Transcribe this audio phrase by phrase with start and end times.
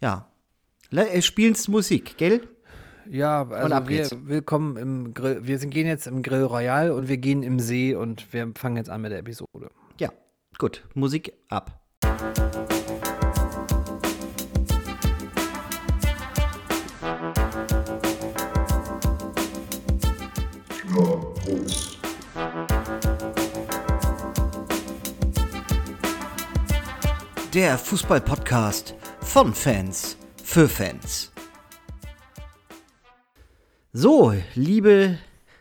[0.00, 0.28] Ja.
[0.92, 2.48] Äh, Spielen's Musik, gell?
[3.10, 4.16] Ja, also wir geht's.
[4.24, 5.40] willkommen im Grill.
[5.42, 8.76] Wir sind, gehen jetzt im Grill Royal und wir gehen im See und wir fangen
[8.76, 9.70] jetzt an mit der Episode.
[9.98, 10.10] Ja.
[10.58, 10.84] Gut.
[10.94, 11.80] Musik ab.
[27.54, 28.94] Der Fußball-Podcast
[29.28, 31.30] von Fans für Fans.
[33.92, 35.18] So, liebe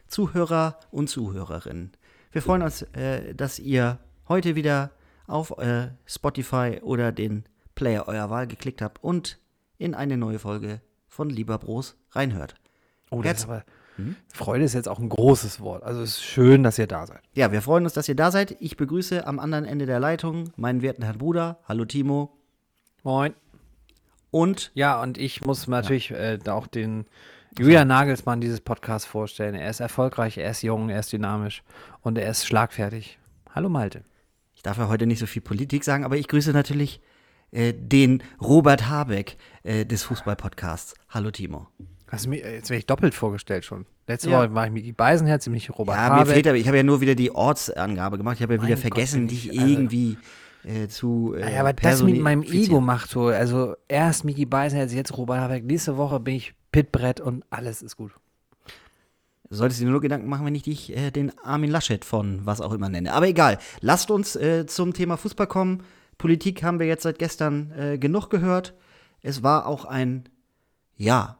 [0.08, 1.91] Zuhörer und Zuhörerinnen,
[2.32, 4.91] wir freuen uns, äh, dass ihr heute wieder
[5.27, 7.44] auf äh, Spotify oder den
[7.76, 9.38] Player eurer Wahl geklickt habt und
[9.77, 10.80] in eine neue Folge
[11.10, 12.55] von Lieber Bros reinhört.
[13.12, 13.66] Oh, das ist aber,
[14.34, 15.84] Freude ist jetzt auch ein großes Wort.
[15.84, 17.22] Also es ist schön, dass ihr da seid.
[17.34, 18.55] Ja, wir freuen uns, dass ihr da seid.
[18.62, 21.60] Ich begrüße am anderen Ende der Leitung meinen werten Herrn Bruder.
[21.68, 22.32] Hallo Timo.
[23.04, 23.34] Moin.
[24.38, 27.05] Und Ja, und ich muss natürlich äh, da auch den
[27.58, 29.55] Julian Nagelsmann dieses Podcast vorstellen.
[29.55, 31.63] Er ist erfolgreich, er ist jung, er ist dynamisch
[32.02, 33.18] und er ist schlagfertig.
[33.55, 34.04] Hallo Malte.
[34.54, 37.02] ich darf ja heute nicht so viel Politik sagen, aber ich grüße natürlich
[37.52, 40.93] äh, den Robert Habeck äh, des Fußball-Podcasts.
[41.10, 41.68] Hallo Timo.
[42.27, 43.88] Mir, äh, jetzt werde ich doppelt vorgestellt schon.
[44.05, 44.38] Letzte Ja.
[44.38, 46.34] Woche war ich Miki Beisenherz, ziemlich Robert Ja, mir Habeck.
[46.35, 48.35] fehlt aber, ich habe ja nur wieder die Ortsangabe gemacht.
[48.35, 50.18] Ich habe ja wieder Mein vergessen, Gott, dich also- irgendwie
[50.68, 51.34] äh, zu.
[51.35, 52.43] Äh, Ja, aber das mit meinem.
[52.43, 53.27] Ego macht so.
[53.27, 55.65] Also erst Miki Beisenherz, jetzt Robert Habeck.
[55.65, 58.12] Nächste Woche bin ich Pitbrett und alles ist gut.
[59.49, 62.59] Solltest du dir nur Gedanken machen, wenn ich dich äh, den Armin Laschet von was
[62.59, 63.13] auch immer nenne.
[63.13, 63.59] Aber egal.
[63.79, 65.84] Lasst uns äh, zum Thema Fußball kommen.
[66.18, 68.74] Politik haben wir jetzt seit gestern äh, genug gehört.
[69.22, 70.28] Es war auch ein,
[70.97, 71.38] ja,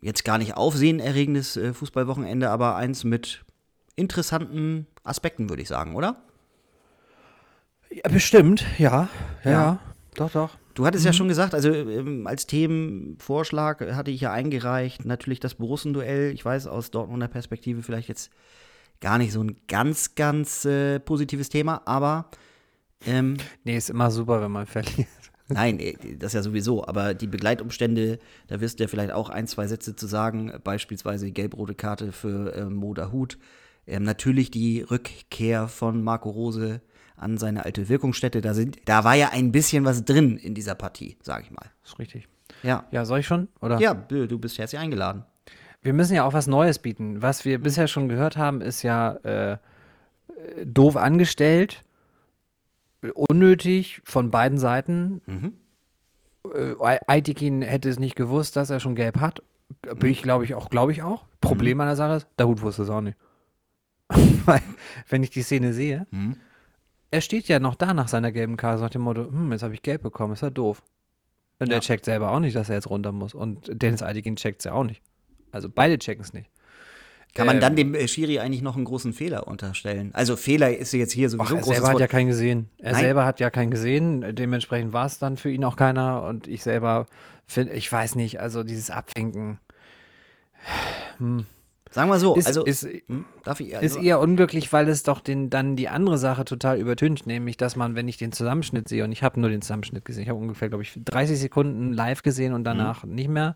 [0.00, 3.44] jetzt gar nicht aufsehenerregendes äh, Fußballwochenende, aber eins mit
[3.96, 6.22] interessanten Aspekten, würde ich sagen, oder?
[7.94, 9.08] Ja, bestimmt, ja.
[9.44, 9.78] Ja, Ja.
[10.16, 10.50] doch, doch.
[10.74, 15.54] Du hattest ja schon gesagt, also ähm, als Themenvorschlag hatte ich ja eingereicht, natürlich das
[15.54, 16.32] Borussen-Duell.
[16.32, 18.30] Ich weiß, aus Dortmunder Perspektive vielleicht jetzt
[19.00, 22.28] gar nicht so ein ganz, ganz äh, positives Thema, aber
[23.06, 25.06] ähm, Nee, ist immer super, wenn man verliert.
[25.48, 26.84] nein, äh, das ja sowieso.
[26.84, 28.18] Aber die Begleitumstände,
[28.48, 32.10] da wirst du ja vielleicht auch ein, zwei Sätze zu sagen, beispielsweise die gelb-rote Karte
[32.10, 33.38] für ähm, Moda Hut.
[33.86, 36.80] Ähm, natürlich die Rückkehr von Marco Rose
[37.16, 38.40] an seine alte Wirkungsstätte.
[38.40, 41.70] Da, sind, da war ja ein bisschen was drin in dieser Partie, sage ich mal.
[41.84, 42.28] Ist richtig.
[42.62, 42.84] Ja.
[42.90, 43.48] Ja, soll ich schon?
[43.60, 43.78] Oder?
[43.80, 45.24] Ja, du du bist herzlich eingeladen.
[45.82, 47.20] Wir müssen ja auch was Neues bieten.
[47.20, 49.58] Was wir bisher schon gehört haben, ist ja äh,
[50.64, 51.84] doof angestellt,
[53.14, 55.20] unnötig von beiden Seiten.
[56.54, 56.74] Äh,
[57.06, 59.42] Aitikin hätte es nicht gewusst, dass er schon gelb hat.
[59.82, 61.26] Bin ich, glaube ich, auch, glaube ich auch.
[61.40, 63.18] Problem an der Sache ist, Dahut wusste es auch nicht.
[64.46, 64.60] Weil,
[65.08, 66.06] wenn ich die Szene sehe,
[67.14, 69.72] er steht ja noch da nach seiner gelben Karte, nach dem Motto, hm, jetzt habe
[69.74, 70.82] ich gelb bekommen, ist ja doof.
[71.60, 71.76] Und Ja.
[71.76, 73.32] er checkt selber auch nicht, dass er jetzt runter muss.
[73.34, 75.00] Und Dennis Aitikin checkt es ja auch nicht.
[75.52, 76.50] Also beide checken es nicht.
[77.34, 80.10] Kann man Ähm, dann dem äh, Schiri eigentlich noch einen großen Fehler unterstellen?
[80.14, 82.00] Also Fehler ist jetzt hier sowieso ein er selber hat Wort.
[82.00, 82.68] ja keinen gesehen.
[82.78, 83.00] Er Nein.
[83.02, 84.34] selber hat ja keinen gesehen.
[84.34, 86.22] Dementsprechend war es dann für ihn auch keiner.
[86.24, 87.06] Und ich selber
[87.46, 89.58] finde, ich weiß nicht, also dieses Abwinken
[91.94, 95.04] Sagen wir so, ist, also ist, hm, darf ich ist also, eher unglücklich, weil es
[95.04, 98.88] doch den, dann die andere Sache total übertüncht, nämlich, dass man, wenn ich den Zusammenschnitt
[98.88, 101.92] sehe, und ich habe nur den Zusammenschnitt gesehen, ich habe ungefähr, glaube ich, 30 Sekunden
[101.92, 103.54] live gesehen und danach nicht mehr.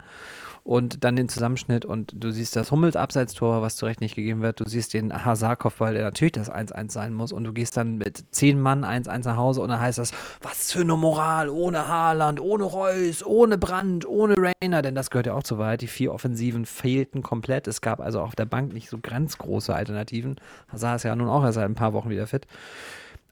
[0.69, 4.43] Und dann den Zusammenschnitt und du siehst das Hummels Abseitstor, was zu Recht nicht gegeben
[4.43, 4.61] wird.
[4.61, 7.33] Du siehst den Hazard-Kopfball, der natürlich das 1-1 sein muss.
[7.33, 10.13] Und du gehst dann mit 10 Mann 1-1 nach Hause und dann heißt das,
[10.43, 15.29] was für eine Moral, ohne Haaland, ohne Reus, ohne Brandt, ohne Rainer, denn das gehört
[15.29, 15.81] ja auch zu weit.
[15.81, 17.67] Die vier Offensiven fehlten komplett.
[17.67, 20.37] Es gab also auf der Bank nicht so ganz große Alternativen.
[20.71, 22.47] Hazard ist ja nun auch erst seit ein paar Wochen wieder fit.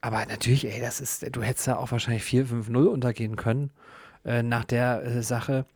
[0.01, 3.73] Aber natürlich, ey, das ist, du hättest da auch wahrscheinlich 4-5-0 untergehen können
[4.25, 5.67] äh, nach der äh, Sache.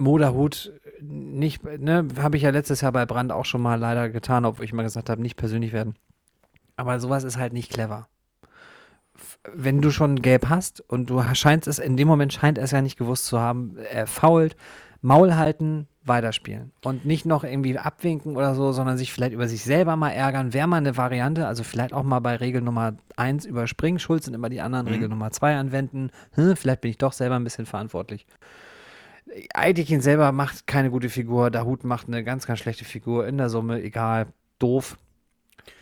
[0.00, 4.44] Moderhut nicht, ne, habe ich ja letztes Jahr bei Brand auch schon mal leider getan,
[4.44, 5.94] obwohl ich mal gesagt habe, nicht persönlich werden.
[6.76, 8.08] Aber sowas ist halt nicht clever.
[9.54, 12.70] Wenn du schon gelb hast und du scheinst es, in dem Moment scheint er es
[12.70, 14.56] ja nicht gewusst zu haben, er fault,
[15.02, 16.72] Maul halten, weiterspielen.
[16.84, 20.52] Und nicht noch irgendwie abwinken oder so, sondern sich vielleicht über sich selber mal ärgern.
[20.54, 24.34] Wäre mal eine Variante, also vielleicht auch mal bei Regel Nummer 1 überspringen, Schuld sind
[24.34, 26.10] immer die anderen, Regel Nummer 2 anwenden.
[26.32, 28.26] Hm, vielleicht bin ich doch selber ein bisschen verantwortlich.
[29.54, 33.26] Eitikin selber macht keine gute Figur, Dahut macht eine ganz, ganz schlechte Figur.
[33.26, 34.26] In der Summe, egal,
[34.58, 34.96] doof.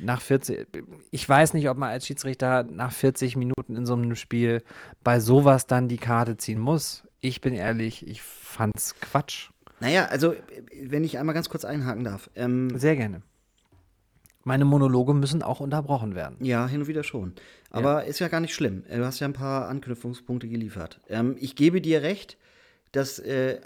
[0.01, 0.67] Nach 40,
[1.11, 4.63] ich weiß nicht, ob man als Schiedsrichter nach 40 Minuten in so einem Spiel
[5.03, 7.05] bei sowas dann die Karte ziehen muss.
[7.21, 9.51] Ich bin ehrlich, ich fand's Quatsch.
[9.81, 10.35] naja, also
[10.83, 12.29] wenn ich einmal ganz kurz einhaken darf.
[12.35, 13.23] Ähm, Sehr gerne.
[14.45, 16.37] Meine Monologe müssen auch unterbrochen werden.
[16.41, 17.35] ja, hin und wieder schon.
[17.71, 18.83] Aber ist ja gar nicht schlimm.
[18.89, 21.01] Du hast ja ein paar Anknüpfungspunkte geliefert.
[21.09, 22.37] Ähm, ich gebe dir recht,
[22.93, 23.61] dass äh,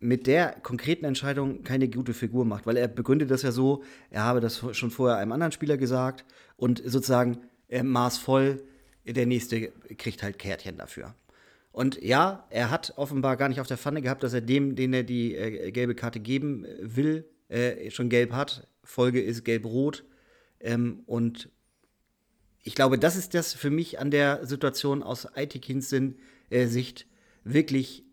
[0.00, 4.24] mit der konkreten Entscheidung keine gute Figur macht, weil er begründet das ja so, er
[4.24, 6.24] habe das schon vorher einem anderen Spieler gesagt
[6.56, 7.38] und sozusagen
[7.68, 8.62] äh, maßvoll,
[9.06, 11.14] der nächste kriegt halt Kärtchen dafür.
[11.72, 14.92] Und ja, er hat offenbar gar nicht auf der Pfanne gehabt, dass er dem, den
[14.92, 18.68] er die äh, gelbe Karte geben äh, will, äh, schon gelb hat.
[18.84, 20.04] Folge ist gelb-rot.
[20.60, 21.48] Ähm, und
[22.62, 27.06] ich glaube, das ist das für mich an der Situation aus Aitikins äh, Sicht
[27.42, 28.04] wirklich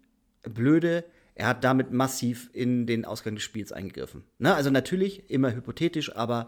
[0.44, 1.06] blöde.
[1.36, 4.24] Er hat damit massiv in den Ausgang des Spiels eingegriffen.
[4.40, 4.54] Ne?
[4.54, 6.46] Also natürlich, immer hypothetisch, aber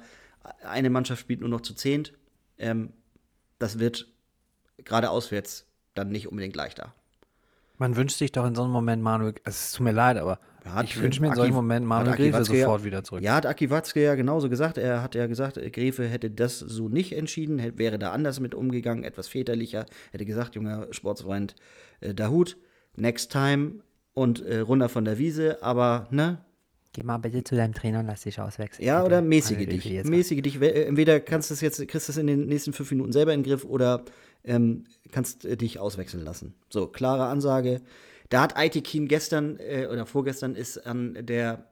[0.63, 2.13] eine Mannschaft spielt nur noch zu zehnt.
[2.57, 2.91] Ähm,
[3.59, 4.07] das wird
[4.83, 6.93] gerade auswärts dann nicht unbedingt leichter.
[7.77, 10.85] Man wünscht sich doch in so einem Moment Manuel, es tut mir leid, aber hat,
[10.85, 13.23] ich wünsche mir in so einem Moment Manuel Gräfe sofort wieder zurück.
[13.23, 14.77] Ja, hat Aki Watzke ja genauso gesagt.
[14.77, 18.53] Er hat ja gesagt, Gräfe hätte das so nicht entschieden, hätte, wäre da anders mit
[18.53, 19.87] umgegangen, etwas väterlicher.
[20.11, 21.55] Hätte gesagt, junger Sportsfreund
[22.01, 22.57] äh, Dahut,
[22.95, 23.81] next time
[24.13, 26.43] und äh, runter von der Wiese, aber ne,
[26.93, 28.85] Geh mal bitte zu deinem Trainer und lass dich auswechseln.
[28.85, 30.03] Ja, oder mäßige dich.
[30.03, 30.61] Mäßige dich.
[30.61, 33.43] Entweder kannst du es jetzt, kriegst du es in den nächsten fünf Minuten selber in
[33.43, 34.03] den Griff oder
[34.43, 36.53] ähm, kannst äh, dich auswechseln lassen.
[36.69, 37.81] So, klare Ansage.
[38.27, 41.69] Da hat Aitekin gestern äh, oder vorgestern ist an der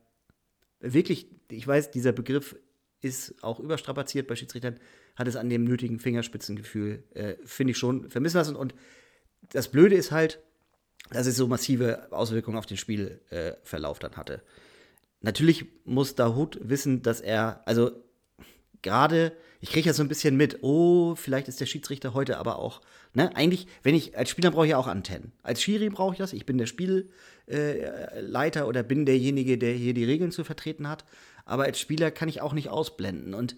[0.79, 2.55] wirklich, ich weiß, dieser Begriff
[3.01, 4.79] ist auch überstrapaziert bei Schiedsrichtern,
[5.15, 8.55] hat es an dem nötigen Fingerspitzengefühl, äh, finde ich schon, vermissen lassen.
[8.55, 8.73] Und
[9.49, 10.41] das Blöde ist halt,
[11.11, 14.41] dass es so massive Auswirkungen auf den Spielverlauf dann hatte.
[15.21, 17.91] Natürlich muss Dahut wissen, dass er, also
[18.81, 22.57] gerade, ich kriege ja so ein bisschen mit, oh, vielleicht ist der Schiedsrichter heute aber
[22.59, 22.81] auch,
[23.13, 25.33] ne, eigentlich, wenn ich, als Spieler brauche ich ja auch Antennen.
[25.43, 29.93] Als Schiri brauche ich das, ich bin der Spielleiter äh, oder bin derjenige, der hier
[29.93, 31.03] die Regeln zu vertreten hat,
[31.45, 33.33] aber als Spieler kann ich auch nicht ausblenden.
[33.33, 33.57] Und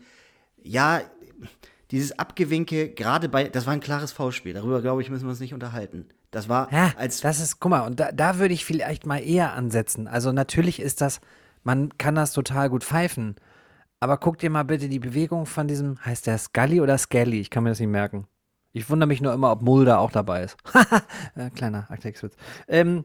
[0.63, 1.01] ja,
[1.91, 5.39] dieses Abgewinke, gerade bei, das war ein klares Foulspiel, darüber glaube ich, müssen wir uns
[5.39, 6.07] nicht unterhalten.
[6.31, 7.21] Das war ja, als.
[7.21, 10.07] Das ist, guck mal, und da, da würde ich vielleicht mal eher ansetzen.
[10.07, 11.21] Also natürlich ist das
[11.63, 13.35] man kann das total gut pfeifen.
[13.99, 17.39] Aber guck dir mal bitte die Bewegung von diesem, heißt der Scully oder Skelly?
[17.39, 18.25] Ich kann mir das nicht merken.
[18.73, 20.57] Ich wundere mich nur immer, ob Mulder auch dabei ist.
[21.35, 22.35] äh, kleiner Aktexwitz.
[22.67, 23.03] Ähm,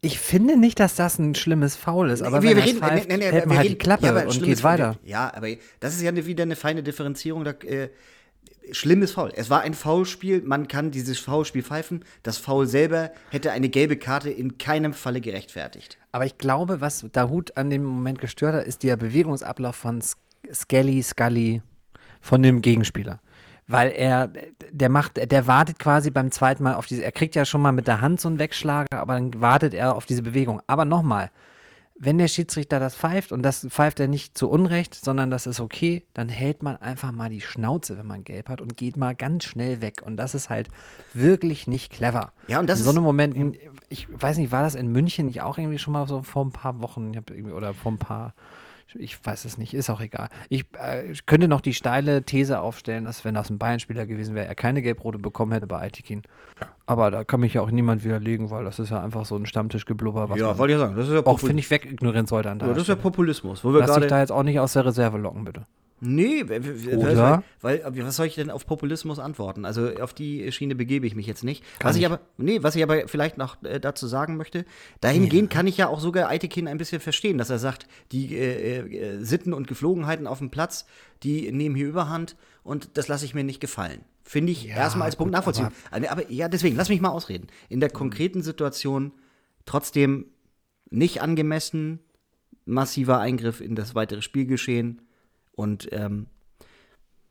[0.00, 3.16] ich finde nicht, dass das ein schlimmes Foul ist, aber wir, wenn reden, pfeift, nee,
[3.16, 4.96] nee, nee, hält man halt reden, die Klappe ja, und geht weiter.
[5.02, 5.48] Ja, aber
[5.80, 7.44] das ist ja wieder eine feine Differenzierung.
[7.44, 7.88] Da, äh,
[8.70, 9.32] schlimmes Foul.
[9.34, 12.04] Es war ein Foulspiel, man kann dieses Foulspiel pfeifen.
[12.22, 15.98] Das Foul selber hätte eine gelbe Karte in keinem Falle gerechtfertigt.
[16.12, 20.02] Aber ich glaube, was Dahut an dem Moment gestört hat, ist der Bewegungsablauf von
[20.52, 21.62] Skelly, Scully,
[22.20, 23.20] von dem Gegenspieler.
[23.66, 24.30] Weil er,
[24.70, 27.72] der macht, der wartet quasi beim zweiten Mal auf diese, er kriegt ja schon mal
[27.72, 30.60] mit der Hand so einen Wegschlager, aber dann wartet er auf diese Bewegung.
[30.66, 31.30] Aber nochmal,
[31.98, 35.60] wenn der Schiedsrichter das pfeift, und das pfeift er nicht zu Unrecht, sondern das ist
[35.60, 39.14] okay, dann hält man einfach mal die Schnauze, wenn man gelb hat und geht mal
[39.14, 40.02] ganz schnell weg.
[40.04, 40.68] Und das ist halt
[41.14, 42.32] wirklich nicht clever.
[42.48, 43.56] Ja, und das in so einem Moment,
[43.88, 46.52] ich weiß nicht, war das in München nicht auch irgendwie schon mal so vor ein
[46.52, 47.12] paar Wochen
[47.54, 48.34] oder vor ein paar
[48.94, 50.28] ich weiß es nicht, ist auch egal.
[50.48, 54.46] Ich äh, könnte noch die steile These aufstellen, dass wenn das ein Bayern-Spieler gewesen wäre,
[54.46, 56.22] er keine Gelbrote bekommen hätte bei Aitikin.
[56.86, 59.46] Aber da kann mich ja auch niemand widerlegen, weil das ist ja einfach so ein
[59.46, 60.28] Stammtischgeblubber.
[60.36, 60.96] ja, wollte ich ja sagen.
[60.96, 63.64] Das ist ja auch, finde ich, wegignorieren sollte an der ja, Das ist ja Populismus.
[63.64, 65.66] Wo wir Lass dich da jetzt auch nicht aus der Reserve locken, bitte.
[66.04, 67.44] Nee, Oder?
[67.60, 69.64] Weil, weil, was soll ich denn auf Populismus antworten?
[69.64, 71.62] Also auf die Schiene begebe ich mich jetzt nicht.
[71.78, 74.64] Kann was ich, ich aber, nee, was ich aber vielleicht noch äh, dazu sagen möchte,
[75.00, 75.56] dahingehend ja.
[75.56, 79.24] kann ich ja auch sogar Eitekin ein bisschen verstehen, dass er sagt, die äh, äh,
[79.24, 80.86] Sitten und Geflogenheiten auf dem Platz,
[81.22, 82.34] die nehmen hier Überhand
[82.64, 84.00] und das lasse ich mir nicht gefallen.
[84.24, 85.68] Finde ich ja, erstmal als Punkt nachvollziehen.
[85.92, 87.46] Aber, aber ja, deswegen, lass mich mal ausreden.
[87.68, 89.12] In der konkreten Situation
[89.66, 90.26] trotzdem
[90.90, 92.00] nicht angemessen,
[92.64, 95.02] massiver Eingriff in das weitere Spielgeschehen
[95.54, 96.26] und ähm,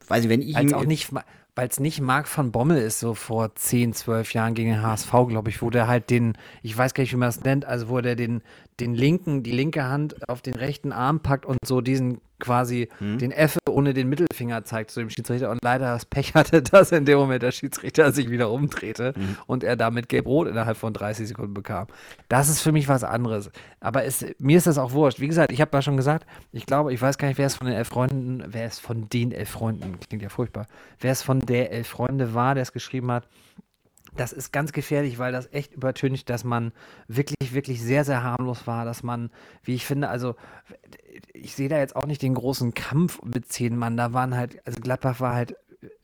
[0.08, 3.14] weiß ich, wenn ich Als auch nicht, weil es nicht Marc van Bommel ist, so
[3.14, 6.94] vor 10, 12 Jahren gegen den HSV, glaube ich, wo der halt den, ich weiß
[6.94, 8.42] gar nicht, wie man das nennt, also wo der den,
[8.80, 13.18] den linken, die linke Hand auf den rechten Arm packt und so diesen quasi hm.
[13.18, 16.92] den F ohne den Mittelfinger zeigt zu dem Schiedsrichter und leider das Pech hatte, dass
[16.92, 19.38] in dem Moment der Schiedsrichter sich wieder umdrehte hm.
[19.48, 21.88] und er damit gelb-rot innerhalb von 30 Sekunden bekam.
[22.30, 23.50] Das ist für mich was anderes.
[23.80, 25.20] Aber es, mir ist das auch wurscht.
[25.20, 27.56] Wie gesagt, ich habe ja schon gesagt, ich glaube, ich weiß gar nicht, wer es
[27.56, 30.68] von den elf Freunden, wer es von den elf Freunden, klingt ja furchtbar,
[31.00, 33.28] wer es von der elf Freunde war, der es geschrieben hat.
[34.16, 36.74] Das ist ganz gefährlich, weil das echt übertüncht, dass man
[37.08, 39.30] wirklich, wirklich sehr, sehr harmlos war, dass man,
[39.64, 40.36] wie ich finde, also
[41.34, 43.98] ich sehe da jetzt auch nicht den großen Kampf mit zehn Mann.
[43.98, 45.56] Da waren halt, also Gladbach war halt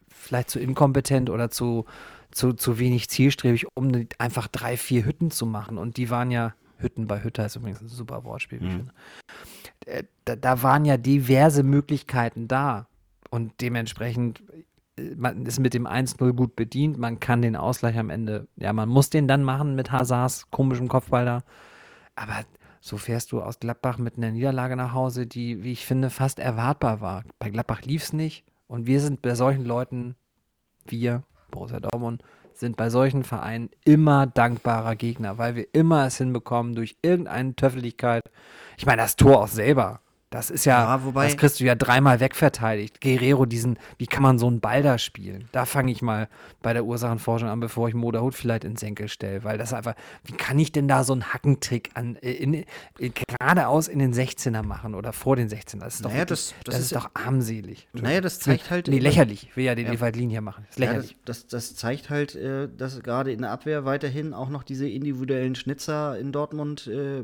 [0.08, 1.86] vielleicht zu inkompetent oder zu,
[2.32, 5.78] zu, zu wenig zielstrebig, um einfach drei, vier Hütten zu machen.
[5.78, 8.78] Und die waren ja, Hütten bei Hütter ist übrigens ein super Wortspiel, wie ich mhm.
[8.78, 8.94] finde.
[9.86, 12.88] Äh, da, da waren ja diverse Möglichkeiten da.
[13.30, 14.42] Und dementsprechend
[15.16, 18.89] man ist mit dem 1-0 gut bedient, man kann den Ausgleich am Ende, ja, man
[18.89, 21.44] muss den dann machen mit Hazards komischem Kopfball da.
[22.16, 22.44] Aber
[22.82, 26.39] so fährst du aus Gladbach mit einer Niederlage nach Hause, die, wie ich finde, fast
[26.39, 27.24] erwartbar war.
[27.39, 30.16] Bei Gladbach lief es nicht und wir sind bei solchen Leuten,
[30.86, 32.24] wir, Borussia Dortmund,
[32.54, 38.24] sind bei solchen Vereinen immer dankbarer Gegner, weil wir immer es hinbekommen durch irgendeine Töffeligkeit.
[38.77, 41.75] Ich meine, das Tor auch selber das ist ja, ja wobei, das kriegst du ja
[41.75, 43.00] dreimal wegverteidigt.
[43.00, 45.48] Guerrero, diesen, wie kann man so einen Ball da spielen?
[45.53, 46.27] Da fange ich mal
[46.62, 50.34] bei der Ursachenforschung an, bevor ich Moderhut vielleicht ins Senkel stelle, weil das einfach, wie
[50.34, 52.65] kann ich denn da so einen Hackentrick an, äh, in,
[53.00, 55.79] in, geradeaus in den 16er machen oder vor den 16er?
[55.79, 57.88] Das ist doch, naja, das, das, das, ist, ist doch armselig.
[57.93, 58.89] Naja, das zeigt halt.
[58.89, 59.43] Nee, lächerlich.
[59.43, 59.93] Ich will ja den ja.
[59.93, 60.65] Ewald hier machen.
[60.67, 61.12] Das ist lächerlich.
[61.12, 64.89] Ja, das, das, zeigt halt, äh, dass gerade in der Abwehr weiterhin auch noch diese
[64.89, 67.24] individuellen Schnitzer in Dortmund äh,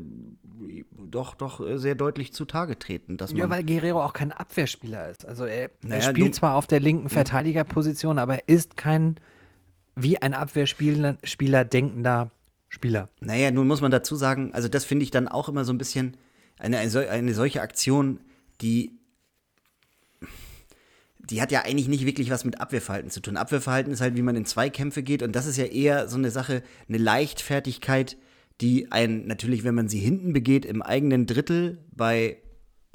[1.10, 3.16] doch, doch äh, sehr deutlich zutage treten treten.
[3.16, 5.26] Dass ja, weil Guerrero auch kein Abwehrspieler ist.
[5.26, 9.16] Also er, naja, er spielt zwar auf der linken Verteidigerposition, aber er ist kein
[9.96, 12.30] wie ein Abwehrspieler Spieler denkender
[12.68, 13.08] Spieler.
[13.20, 15.78] Naja, nun muss man dazu sagen, also das finde ich dann auch immer so ein
[15.78, 16.16] bisschen
[16.58, 18.20] eine, eine solche Aktion,
[18.60, 18.98] die
[21.30, 23.38] die hat ja eigentlich nicht wirklich was mit Abwehrverhalten zu tun.
[23.38, 26.30] Abwehrverhalten ist halt, wie man in Zweikämpfe geht und das ist ja eher so eine
[26.30, 28.18] Sache, eine Leichtfertigkeit,
[28.60, 32.36] die einen natürlich, wenn man sie hinten begeht, im eigenen Drittel bei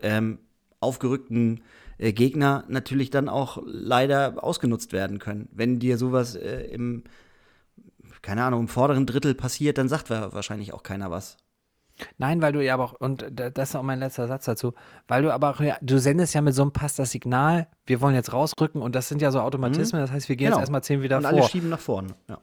[0.01, 0.39] ähm,
[0.79, 1.61] aufgerückten
[1.97, 5.49] äh, Gegner natürlich dann auch leider ausgenutzt werden können.
[5.51, 7.03] Wenn dir sowas äh, im,
[8.21, 11.37] keine Ahnung, im vorderen Drittel passiert, dann sagt wahrscheinlich auch keiner was.
[12.17, 14.73] Nein, weil du ja aber auch, und das ist auch mein letzter Satz dazu,
[15.09, 17.99] weil du aber auch, ja, du sendest ja mit so einem Pass das Signal, wir
[17.99, 20.05] wollen jetzt rausrücken und das sind ja so Automatismen, mhm.
[20.05, 20.57] das heißt, wir gehen genau.
[20.57, 21.33] jetzt erstmal zehn wieder und vor.
[21.33, 22.39] Und alle schieben nach vorne, ja.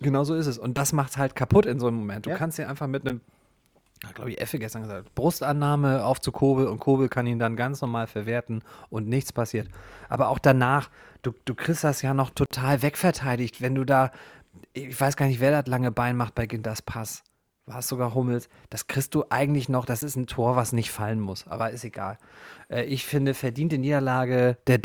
[0.00, 0.58] Genau so ist es.
[0.58, 2.26] Und das macht es halt kaputt in so einem Moment.
[2.26, 2.36] Du ja.
[2.36, 3.20] kannst ja einfach mit einem
[4.04, 7.56] hat, glaube ich, Effe gestern gesagt, Brustannahme auf zu Kobel und Kobel kann ihn dann
[7.56, 9.68] ganz normal verwerten und nichts passiert.
[10.08, 10.90] Aber auch danach,
[11.22, 14.10] du, du kriegst das ja noch total wegverteidigt, wenn du da,
[14.72, 17.24] ich weiß gar nicht, wer das lange Bein macht bei Ginters Pass.
[17.66, 18.48] War es sogar Hummels.
[18.70, 21.84] Das kriegst du eigentlich noch, das ist ein Tor, was nicht fallen muss, aber ist
[21.84, 22.16] egal.
[22.70, 24.78] Äh, ich finde, verdiente Niederlage, der,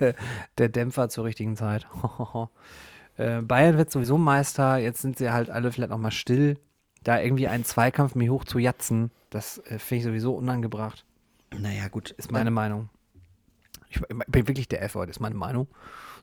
[0.58, 1.86] der Dämpfer zur richtigen Zeit.
[3.16, 6.58] äh, Bayern wird sowieso Meister, jetzt sind sie halt alle vielleicht noch mal still
[7.06, 11.04] da irgendwie einen Zweikampf mir hoch zu jatzen, das äh, finde ich sowieso unangebracht.
[11.56, 12.10] Naja, gut.
[12.10, 12.88] Ist meine Meinung.
[13.88, 15.68] Ich, ich bin wirklich der F-Wort, ist meine Meinung.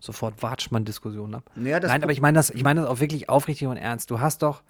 [0.02, 1.50] Sofort watscht man Diskussionen ab.
[1.56, 4.12] Naja, Nein, aber ich meine das, ich meine das auch wirklich aufrichtig und ernst.
[4.12, 4.62] Du hast doch,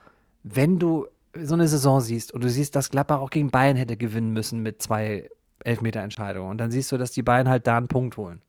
[0.44, 3.98] wenn du so eine Saison siehst und du siehst, dass Gladbach auch gegen Bayern hätte
[3.98, 5.32] gewinnen müssen mit zwei
[5.64, 8.44] Elfmeter-Entscheidungen und dann siehst du, dass die Bayern halt da einen Punkt holen.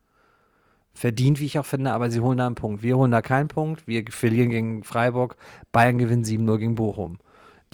[0.92, 2.82] Verdient, wie ich auch finde, aber sie holen da einen Punkt.
[2.82, 3.86] Wir holen da keinen Punkt.
[3.86, 5.36] Wir verlieren gegen Freiburg.
[5.72, 7.18] Bayern gewinnt 7-0 gegen Bochum.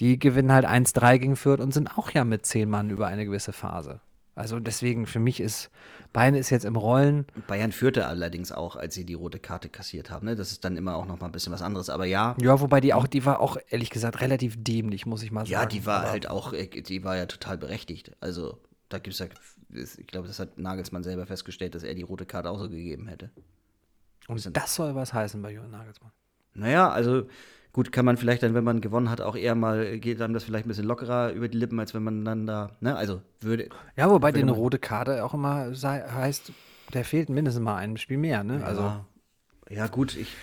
[0.01, 3.23] Die gewinnen halt 1-3 gegen Fürth und sind auch ja mit 10 Mann über eine
[3.23, 4.01] gewisse Phase.
[4.33, 5.69] Also deswegen, für mich ist,
[6.11, 7.27] Bayern ist jetzt im Rollen.
[7.45, 10.25] Bayern führte allerdings auch, als sie die rote Karte kassiert haben.
[10.25, 10.35] Ne?
[10.35, 11.91] Das ist dann immer auch noch mal ein bisschen was anderes.
[11.91, 12.35] Aber ja.
[12.41, 15.51] Ja, wobei die auch, die war auch, ehrlich gesagt, relativ dämlich, muss ich mal sagen.
[15.51, 18.13] Ja, die war halt auch, äh, die war ja total berechtigt.
[18.21, 18.57] Also
[18.89, 19.27] da gibt es ja,
[19.69, 23.07] ich glaube, das hat Nagelsmann selber festgestellt, dass er die rote Karte auch so gegeben
[23.07, 23.29] hätte.
[24.27, 26.11] Und das soll was heißen bei Jürgen Nagelsmann.
[26.55, 27.27] Naja, also
[27.73, 30.43] Gut, kann man vielleicht dann, wenn man gewonnen hat, auch eher mal, geht dann das
[30.43, 33.69] vielleicht ein bisschen lockerer über die Lippen, als wenn man dann da, ne, also würde.
[33.95, 36.51] Ja, wobei dir eine rote Karte auch immer sei, heißt,
[36.93, 38.59] der fehlt mindestens mal ein Spiel mehr, ne?
[38.59, 38.65] Ja.
[38.65, 38.93] Also.
[39.69, 40.35] Ja, gut, ich.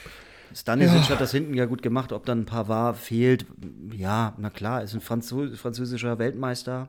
[0.55, 1.09] Stanisic ja.
[1.11, 3.45] hat das hinten ja gut gemacht, ob dann ein paar war, fehlt.
[3.93, 6.89] Ja, na klar, ist ein Französ französischer Weltmeister.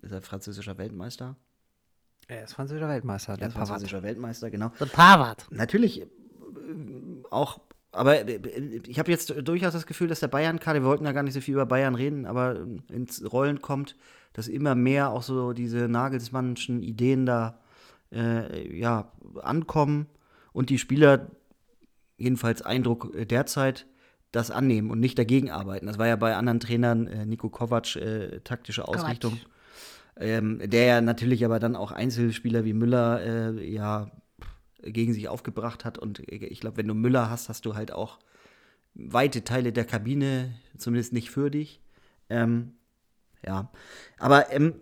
[0.00, 1.36] Ist er französischer Weltmeister?
[2.28, 3.36] Er ist französischer Weltmeister.
[3.36, 4.72] Der französischer Weltmeister, genau.
[4.80, 5.46] Der Pavard.
[5.50, 6.06] Natürlich äh,
[7.30, 7.60] auch
[7.94, 8.40] aber äh,
[8.86, 11.40] ich habe jetzt durchaus das Gefühl, dass der Bayern-Kader, wir wollten ja gar nicht so
[11.40, 13.96] viel über Bayern reden, aber ins Rollen kommt,
[14.32, 17.58] dass immer mehr auch so diese Nagelsmannschen Ideen da
[18.12, 20.06] äh, ja, ankommen
[20.52, 21.30] und die Spieler,
[22.16, 23.86] jedenfalls Eindruck derzeit,
[24.32, 25.86] das annehmen und nicht dagegen arbeiten.
[25.86, 29.38] Das war ja bei anderen Trainern, äh, Nico Kovac, äh, taktische Ausrichtung.
[30.16, 34.10] Ähm, der ja natürlich aber dann auch Einzelspieler wie Müller äh, ja
[34.84, 35.98] gegen sich aufgebracht hat.
[35.98, 38.18] Und ich glaube, wenn du Müller hast, hast du halt auch
[38.94, 41.80] weite Teile der Kabine, zumindest nicht für dich.
[42.30, 42.72] Ähm,
[43.44, 43.70] ja,
[44.18, 44.74] aber ähm,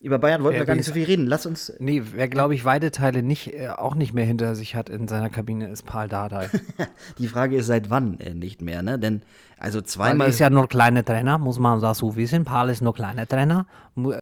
[0.00, 1.26] über Bayern wollten wir gar nicht so viel reden.
[1.26, 1.72] Lass uns.
[1.78, 5.08] Nee, wer, glaube ich, weite Teile nicht, äh, auch nicht mehr hinter sich hat in
[5.08, 6.50] seiner Kabine, ist Paul Dardai.
[7.18, 8.98] Die Frage ist, seit wann äh, nicht mehr, ne?
[8.98, 9.22] Denn,
[9.58, 10.26] also zweimal.
[10.26, 12.44] Paul ist ja nur kleiner Trainer, muss man so wissen.
[12.44, 13.66] Paul ist nur kleiner Trainer.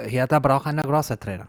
[0.03, 1.49] Hertha braucht einen großen Trainer.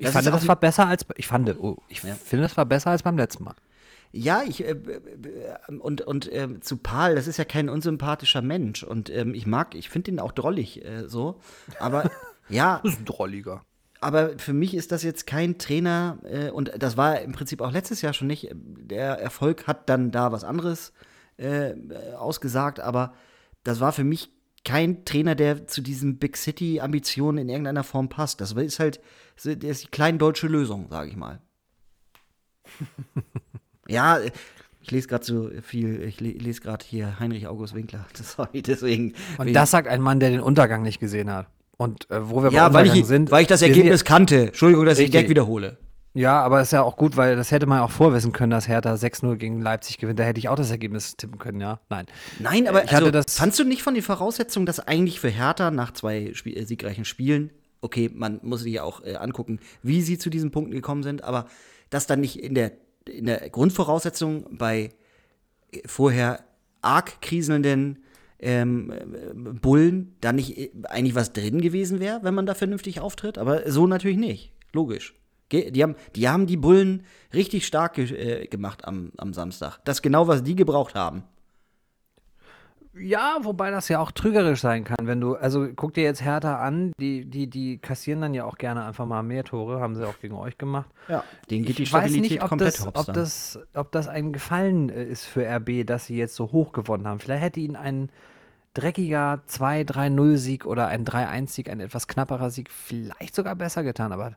[0.00, 2.14] Ich das fand, das war besser als ich fand, oh, ich ja.
[2.14, 3.54] finde, das war besser als beim letzten Mal.
[4.12, 4.74] Ja, ich äh,
[5.78, 9.74] und und äh, zu Paul, das ist ja kein unsympathischer Mensch und ähm, ich mag,
[9.74, 11.38] ich finde ihn auch drollig äh, so,
[11.78, 12.10] aber
[12.48, 12.80] ja.
[12.82, 13.62] Das ist ein drolliger.
[14.00, 17.70] aber für mich ist das jetzt kein Trainer, äh, und das war im Prinzip auch
[17.70, 18.48] letztes Jahr schon nicht.
[18.54, 20.94] Der Erfolg hat dann da was anderes
[21.36, 21.74] äh,
[22.16, 23.12] ausgesagt, aber
[23.64, 24.30] das war für mich
[24.64, 28.40] kein Trainer, der zu diesen Big City-Ambitionen in irgendeiner Form passt.
[28.40, 29.00] Das ist halt,
[29.36, 31.40] das ist die kleine deutsche Lösung, sage ich mal.
[33.88, 34.20] ja,
[34.82, 38.06] ich lese gerade so viel, ich lese gerade hier Heinrich August Winkler.
[38.14, 39.14] Sorry, deswegen.
[39.38, 41.48] Und das sagt ein Mann, der den Untergang nicht gesehen hat.
[41.76, 43.30] Und äh, wo wir ja, bei weil ich, sind.
[43.30, 44.48] Weil ich das Ergebnis kannte.
[44.48, 45.14] Entschuldigung, dass richtig.
[45.14, 45.78] ich Gag wiederhole.
[46.12, 48.94] Ja, aber ist ja auch gut, weil das hätte man auch vorwissen können, dass Hertha
[48.94, 50.18] 6-0 gegen Leipzig gewinnt.
[50.18, 51.80] Da hätte ich auch das Ergebnis tippen können, ja.
[51.88, 52.06] Nein.
[52.40, 55.70] Nein, aber ich also, das fandst du nicht von den Voraussetzungen, dass eigentlich für Hertha
[55.70, 57.50] nach zwei Spiel äh, siegreichen Spielen,
[57.80, 61.22] okay, man muss sich ja auch äh, angucken, wie sie zu diesen Punkten gekommen sind,
[61.22, 61.46] aber
[61.90, 62.72] dass dann nicht in der,
[63.08, 64.90] in der Grundvoraussetzung bei
[65.70, 66.44] äh, vorher
[66.82, 68.02] arg kriselnden
[68.40, 68.92] ähm,
[69.60, 73.70] Bullen da nicht äh, eigentlich was drin gewesen wäre, wenn man da vernünftig auftritt, aber
[73.70, 74.52] so natürlich nicht.
[74.72, 75.14] Logisch.
[75.52, 77.04] Die haben, die haben die Bullen
[77.34, 79.78] richtig stark äh, gemacht am, am Samstag.
[79.84, 81.24] Das ist genau, was die gebraucht haben.
[82.92, 86.60] Ja, wobei das ja auch trügerisch sein kann, wenn du, also guck dir jetzt Hertha
[86.60, 90.06] an, die, die, die kassieren dann ja auch gerne einfach mal mehr Tore, haben sie
[90.06, 90.90] auch gegen euch gemacht.
[91.06, 94.88] Ja, denen geht die Stabilität nicht, ob komplett das, ob das, ob das ein Gefallen
[94.88, 97.20] äh, ist für RB, dass sie jetzt so hoch gewonnen haben.
[97.20, 98.10] Vielleicht hätte ihnen ein
[98.74, 104.36] dreckiger 2-3-0-Sieg oder ein 3-1-Sieg, ein etwas knapperer Sieg vielleicht sogar besser getan, aber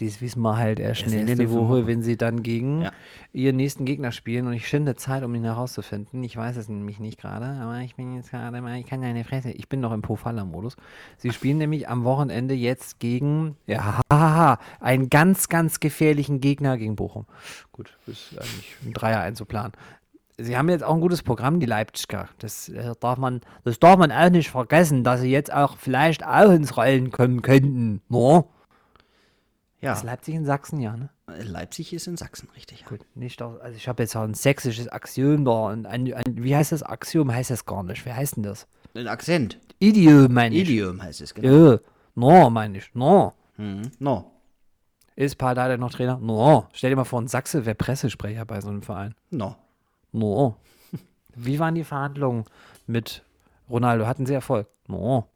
[0.00, 2.92] das wissen wir halt erst das nächste Woche, wenn sie dann gegen ja.
[3.32, 4.46] ihren nächsten Gegner spielen.
[4.46, 6.22] Und ich schinde Zeit, um ihn herauszufinden.
[6.22, 9.08] Ich weiß es nämlich nicht gerade, aber ich bin jetzt gerade mal, ich kann ja
[9.08, 10.76] eine Fresse, ich bin noch im Pofalla-Modus.
[11.16, 17.26] Sie spielen nämlich am Wochenende jetzt gegen, ja, einen ganz, ganz gefährlichen Gegner gegen Bochum.
[17.72, 19.72] Gut, ist eigentlich ein Dreier einzuplanen.
[20.40, 22.28] Sie haben jetzt auch ein gutes Programm, die Leipziger.
[22.38, 26.24] Das, äh, darf man, das darf man auch nicht vergessen, dass sie jetzt auch vielleicht
[26.24, 28.00] auch ins Rollen kommen könnten.
[28.08, 28.48] No?
[29.80, 29.92] Ja.
[29.92, 31.08] Ist Leipzig in Sachsen, ja, ne?
[31.26, 32.80] Leipzig ist in Sachsen, richtig.
[32.80, 32.88] Ja.
[32.88, 36.24] Gut, nicht auch, also ich habe jetzt auch ein sächsisches Axiom da und ein, ein,
[36.26, 36.82] wie heißt das?
[36.82, 38.04] Axiom heißt das gar nicht.
[38.04, 38.66] Wie heißt denn das?
[38.94, 39.58] Ein Akzent.
[39.78, 40.68] Idiom meine ich.
[40.68, 41.72] Idiom heißt es, genau.
[41.72, 41.78] Ja,
[42.16, 42.92] no, meine ich.
[42.94, 43.34] No.
[43.56, 43.82] Mhm.
[44.00, 44.32] No.
[45.14, 46.18] Ist Pardada noch Trainer?
[46.18, 46.66] No.
[46.72, 49.14] Stell dir mal vor, ein Sachse wäre Pressesprecher bei so einem Verein.
[49.30, 49.56] No.
[50.10, 50.56] No.
[51.34, 52.44] Wie waren die Verhandlungen
[52.86, 53.24] mit
[53.70, 54.06] Ronaldo?
[54.06, 54.66] Hatten sie Erfolg?
[54.88, 55.28] No.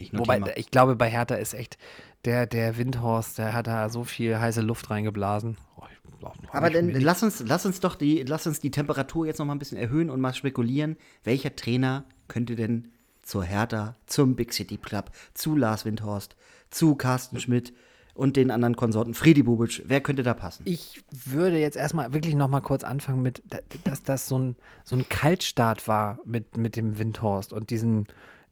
[0.00, 0.52] Ich Wobei, mal.
[0.56, 1.78] ich glaube, bei Hertha ist echt,
[2.24, 5.56] der, der Windhorst, der hat da so viel heiße Luft reingeblasen.
[5.76, 9.46] Oh, Aber dann lass uns, lass uns doch die, lass uns die Temperatur jetzt noch
[9.46, 14.52] mal ein bisschen erhöhen und mal spekulieren, welcher Trainer könnte denn zur Hertha, zum Big
[14.52, 16.34] City Club, zu Lars Windhorst,
[16.70, 17.72] zu Carsten Schmidt
[18.14, 20.64] und den anderen Konsorten, Friedi Bubic, wer könnte da passen?
[20.66, 23.42] Ich würde jetzt erstmal wirklich noch mal kurz anfangen mit,
[23.84, 28.08] dass das so ein, so ein Kaltstart war mit, mit dem Windhorst und diesen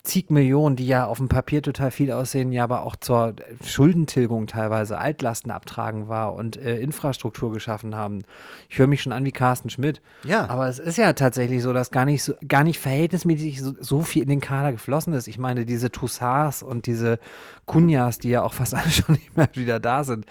[0.07, 4.47] zig Millionen, die ja auf dem Papier total viel aussehen, ja aber auch zur Schuldentilgung
[4.47, 8.23] teilweise Altlasten abtragen war und äh, Infrastruktur geschaffen haben.
[8.69, 10.01] Ich höre mich schon an wie Carsten Schmidt.
[10.25, 10.49] Ja.
[10.49, 14.03] Aber es ist ja tatsächlich so, dass gar nicht so, gar nicht verhältnismäßig so, so
[14.03, 15.29] viel in den Kader geflossen ist.
[15.29, 17.19] Ich meine, diese Tussars und diese
[17.66, 20.27] Kunjas, die ja auch fast alle schon nicht mehr wieder da sind,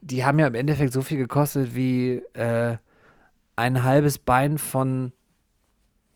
[0.00, 2.76] die haben ja im Endeffekt so viel gekostet wie äh,
[3.56, 5.12] ein halbes Bein von,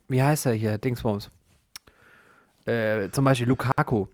[0.09, 1.31] wie heißt er hier, Dingsbums?
[2.67, 4.07] Äh, zum Beispiel Lukaku.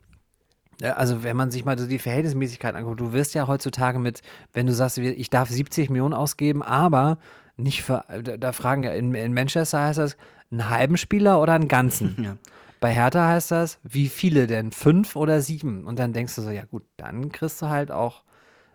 [0.81, 4.67] Also wenn man sich mal so die Verhältnismäßigkeit anguckt, du wirst ja heutzutage mit, wenn
[4.67, 7.19] du sagst, ich darf 70 Millionen ausgeben, aber
[7.57, 10.17] nicht für, da fragen ja, in, in Manchester heißt das,
[10.53, 12.17] einen halben Spieler oder einen ganzen.
[12.25, 12.37] Ja.
[12.81, 14.71] Bei Hertha heißt das, wie viele denn?
[14.71, 15.85] Fünf oder sieben?
[15.85, 18.23] Und dann denkst du so, ja gut, dann kriegst du halt auch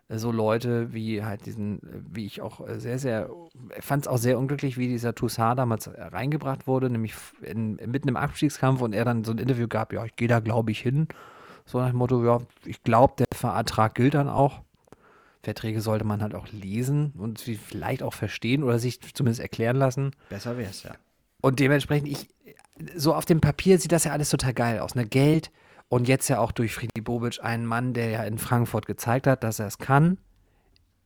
[0.09, 1.79] so Leute wie halt diesen,
[2.11, 3.29] wie ich auch sehr, sehr,
[3.79, 8.17] fand es auch sehr unglücklich, wie dieser Toussaint damals reingebracht wurde, nämlich in, mitten im
[8.17, 11.07] Abstiegskampf und er dann so ein Interview gab, ja, ich gehe da glaube ich hin.
[11.65, 14.61] So nach dem Motto, ja, ich glaube, der Vertrag gilt dann auch.
[15.43, 19.75] Verträge sollte man halt auch lesen und sie vielleicht auch verstehen oder sich zumindest erklären
[19.75, 20.11] lassen.
[20.29, 20.91] Besser wäre es, ja.
[21.41, 22.29] Und dementsprechend, ich,
[22.95, 24.95] so auf dem Papier sieht das ja alles total geil aus.
[24.95, 25.05] Ne?
[25.05, 25.51] Geld,
[25.93, 29.43] und jetzt ja auch durch Friedi Bobic einen Mann, der ja in Frankfurt gezeigt hat,
[29.43, 30.17] dass er es kann.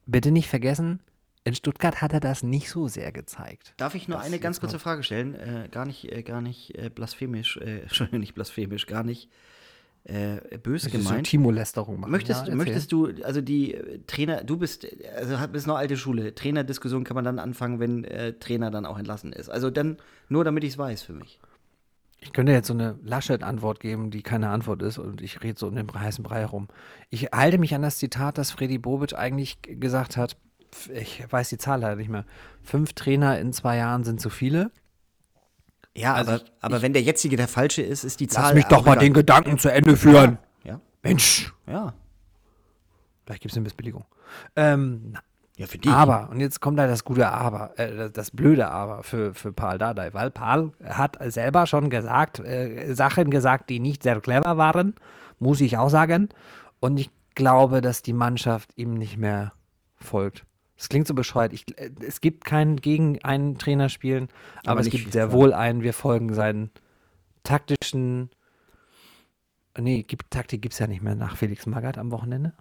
[0.05, 1.01] Bitte nicht vergessen,
[1.43, 3.73] in Stuttgart hat er das nicht so sehr gezeigt.
[3.75, 5.35] Darf ich nur eine ganz kurze Frage stellen?
[5.35, 9.29] Äh, gar nicht, äh, gar nicht äh, blasphemisch, äh, Entschuldigung, nicht blasphemisch, gar nicht
[10.05, 11.27] äh, böse gemeint.
[11.27, 12.11] So Timo-Lästerung machen.
[12.11, 16.33] Möchtest, ja, möchtest du, also die äh, Trainer, du bist, also bist noch alte Schule.
[16.33, 19.49] Trainerdiskussion kann man dann anfangen, wenn äh, Trainer dann auch entlassen ist.
[19.49, 19.97] Also dann,
[20.29, 21.41] nur damit ich es weiß für mich.
[22.27, 25.65] Ich könnte jetzt so eine Laschet-Antwort geben, die keine Antwort ist und ich rede so
[25.67, 26.67] um den heißen Brei herum.
[27.09, 30.35] Ich halte mich an das Zitat, das Freddy Bobic eigentlich gesagt hat.
[30.93, 32.25] Ich weiß die Zahl leider nicht mehr.
[32.63, 34.71] Fünf Trainer in zwei Jahren sind zu viele.
[35.95, 38.43] Ja, also aber, ich, aber wenn der jetzige der falsche ist, ist die Zahl.
[38.47, 40.37] Lass mich doch mal den Gedanken zu Ende führen.
[40.65, 40.81] Ja.
[41.03, 41.93] Mensch, Ja.
[43.25, 44.03] vielleicht gibt es eine Missbilligung.
[44.57, 45.13] Ähm,
[45.57, 45.91] Ja, für dich.
[45.91, 49.79] aber, und jetzt kommt da das gute Aber, äh, das blöde Aber für, für Paul
[49.79, 54.93] Dardai, weil Paul hat selber schon gesagt, äh, Sachen gesagt, die nicht sehr clever waren,
[55.39, 56.29] muss ich auch sagen.
[56.79, 59.53] Und ich glaube, dass die Mannschaft ihm nicht mehr
[59.95, 60.45] folgt.
[60.77, 61.53] Es klingt so bescheuert.
[61.53, 64.29] Ich, äh, es gibt keinen gegen einen Trainer spielen,
[64.61, 66.69] aber, Aber es gibt sehr wohl einen, wir folgen seinen
[67.41, 68.29] taktischen.
[69.75, 72.53] Nee, gibt, Taktik gibt es ja nicht mehr nach Felix Magath am Wochenende.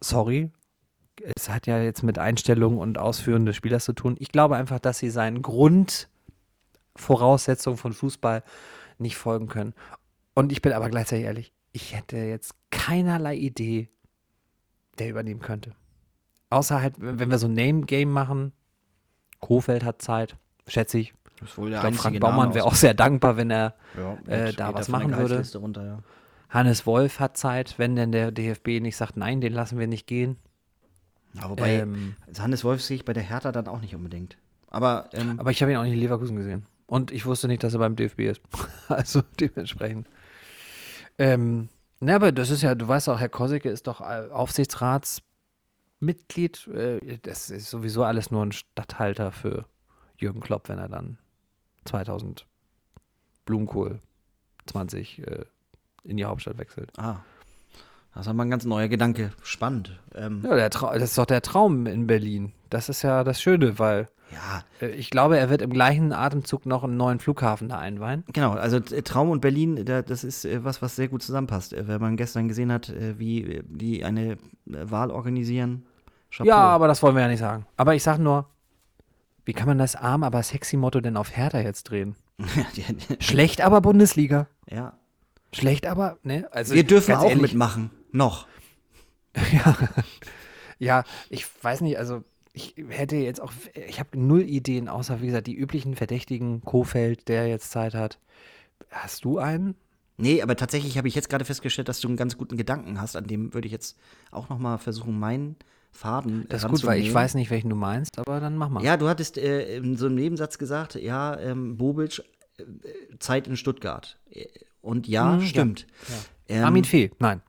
[0.00, 0.50] Sorry,
[1.36, 4.16] es hat ja jetzt mit Einstellung und Ausführen des Spielers zu tun.
[4.18, 8.42] Ich glaube einfach, dass sie seinen Grundvoraussetzungen von Fußball
[8.98, 9.74] nicht folgen können.
[10.34, 13.90] Und ich bin aber gleichzeitig ehrlich, ich hätte jetzt keinerlei Idee,
[14.98, 15.72] der übernehmen könnte.
[16.50, 18.52] Außer halt, wenn wir so ein Name-Game machen,
[19.40, 21.14] Kofeld hat Zeit, schätze ich.
[21.44, 25.16] Ich glaube, Frank Baumann wäre auch sehr dankbar, wenn er Ja, äh, da was machen
[25.16, 25.42] würde.
[25.58, 25.98] Runter, ja.
[26.50, 30.06] Hannes Wolf hat Zeit, wenn denn der DFB nicht sagt, nein, den lassen wir nicht
[30.06, 30.36] gehen.
[31.34, 34.36] Ja, wobei, Ähm, Hannes Wolf sehe ich bei der Hertha dann auch nicht unbedingt.
[34.68, 36.66] Aber, ähm, Aber ich habe ihn auch nicht in Leverkusen gesehen.
[36.86, 38.40] Und ich wusste nicht, dass er beim DFB ist.
[38.88, 40.06] also dementsprechend.
[41.18, 41.68] Ähm,
[42.00, 46.66] na, aber das ist ja, du weißt auch, Herr Kosicke ist doch Aufsichtsratsmitglied.
[46.68, 49.66] Äh, das ist sowieso alles nur ein Statthalter für
[50.18, 51.18] Jürgen Klopp, wenn er dann
[51.84, 52.46] 2000
[53.44, 54.00] Blumenkohl
[54.66, 55.44] 20 äh,
[56.04, 56.90] in die Hauptstadt wechselt.
[56.98, 57.20] ah,
[58.14, 59.32] das ist mal ein ganz neuer Gedanke.
[59.42, 59.98] Spannend.
[60.14, 62.52] Ähm, Ja, das ist doch der Traum in Berlin.
[62.70, 66.66] Das ist ja das Schöne, weil ja, äh, ich glaube, er wird im gleichen Atemzug
[66.66, 68.24] noch einen neuen Flughafen da einweihen.
[68.32, 71.74] Genau, also äh, Traum und Berlin, da, das ist äh, was, was sehr gut zusammenpasst.
[71.76, 75.84] Wenn man gestern gesehen hat, wie die eine Wahl organisieren.
[76.30, 76.48] Chapeau.
[76.48, 77.66] Ja, aber das wollen wir ja nicht sagen.
[77.76, 78.46] Aber ich sag nur,
[79.44, 82.16] wie kann man das arm, aber sexy Motto denn auf Hertha jetzt drehen?
[83.20, 84.46] Schlecht, aber Bundesliga.
[84.70, 84.94] ja.
[85.54, 86.48] Schlecht, aber, ne?
[86.50, 87.90] Also, Wir dürfen auch ehrlich, mitmachen.
[88.12, 88.46] Noch.
[89.52, 89.78] Ja.
[90.78, 92.22] ja, ich weiß nicht, also
[92.52, 93.52] ich hätte jetzt auch,
[93.88, 98.18] ich habe null Ideen, außer wie gesagt, die üblichen Verdächtigen, Kofeld, der jetzt Zeit hat.
[98.90, 99.74] Hast du einen?
[100.18, 103.16] Nee, aber tatsächlich habe ich jetzt gerade festgestellt, dass du einen ganz guten Gedanken hast.
[103.16, 103.96] An dem würde ich jetzt
[104.30, 105.56] auch noch mal versuchen, meinen
[105.92, 108.84] Faden Das ist gut, weil ich weiß nicht, welchen du meinst, aber dann mach mal.
[108.84, 112.22] Ja, du hattest äh, in so einem Nebensatz gesagt, ja, ähm, Bobic,
[112.58, 112.64] äh,
[113.18, 114.18] Zeit in Stuttgart.
[114.30, 114.46] Äh,
[114.82, 115.46] Und ja, Mhm, ja.
[115.46, 115.86] stimmt.
[116.48, 117.40] Ähm, Armin Fee, nein.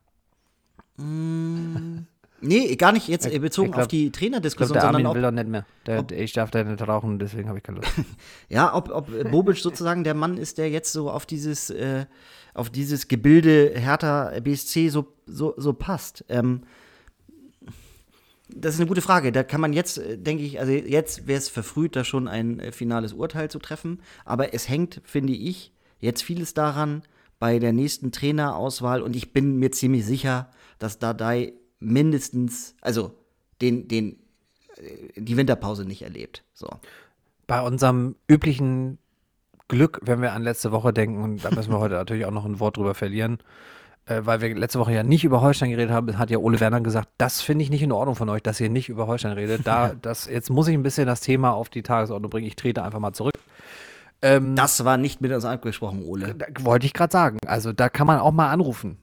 [0.97, 5.15] Nee, gar nicht jetzt äh, bezogen ich glaub- auf die Trainerdiskussion, der sondern Armin ob,
[5.15, 5.65] will doch nicht mehr.
[5.85, 7.91] Der, ich darf da nicht rauchen, deswegen habe ich keine Lust.
[8.49, 12.05] ja, ob, ob äh, Bobic sozusagen der Mann ist, der jetzt so auf dieses, äh,
[12.53, 16.25] auf dieses Gebilde Hertha BSC so, so, so passt.
[16.27, 16.63] Ähm,
[18.49, 19.31] das ist eine gute Frage.
[19.31, 22.59] Da kann man jetzt, äh, denke ich, also jetzt wäre es verfrüht, da schon ein
[22.59, 24.01] äh, finales Urteil zu treffen.
[24.25, 27.03] Aber es hängt, finde ich, jetzt vieles daran
[27.39, 30.49] bei der nächsten Trainerauswahl und ich bin mir ziemlich sicher,
[30.83, 33.13] dass Dadai mindestens, also
[33.61, 34.17] den, den,
[34.77, 36.43] äh, die Winterpause nicht erlebt.
[36.53, 36.67] So.
[37.47, 38.97] Bei unserem üblichen
[39.67, 42.45] Glück, wenn wir an letzte Woche denken, und da müssen wir heute natürlich auch noch
[42.45, 43.39] ein Wort drüber verlieren,
[44.05, 46.81] äh, weil wir letzte Woche ja nicht über Holstein geredet haben, hat ja Ole Werner
[46.81, 49.65] gesagt, das finde ich nicht in Ordnung von euch, dass ihr nicht über Holstein redet.
[49.65, 52.47] Da, das, jetzt muss ich ein bisschen das Thema auf die Tagesordnung bringen.
[52.47, 53.33] Ich trete einfach mal zurück.
[54.21, 56.35] Ähm, Das war nicht mit uns abgesprochen, Ole.
[56.35, 57.37] da wollte ich gerade sagen.
[57.45, 58.97] Also da kann man auch mal anrufen.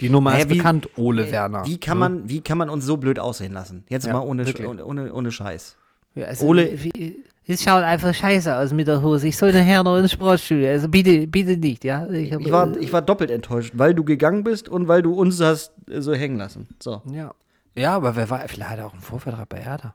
[0.00, 1.64] Die Nummer Naja, ist wie- bekannt, Ole Werner.
[1.66, 3.84] Wie kann, man, wie kann man uns so blöd aussehen lassen?
[3.88, 5.76] Jetzt Ja, mal ohne, ohne, ohne, ohne Scheiß.
[6.14, 9.28] Ja, also, Ole- wie- Es schaut einfach scheiße aus mit der Hose.
[9.28, 10.68] Ich soll nachher noch ins Sportstudio.
[10.68, 12.08] Also bitte, bitte nicht, ja.
[12.08, 15.12] Ich, hab, Ich war, ich war doppelt enttäuscht, weil du gegangen bist und weil du
[15.14, 16.68] uns hast äh, so hängen lassen.
[16.82, 17.02] So.
[17.12, 17.32] ja.
[17.74, 19.94] ja, aber wer war, vielleicht hat er auch einen Vorvertrag bei Hertha.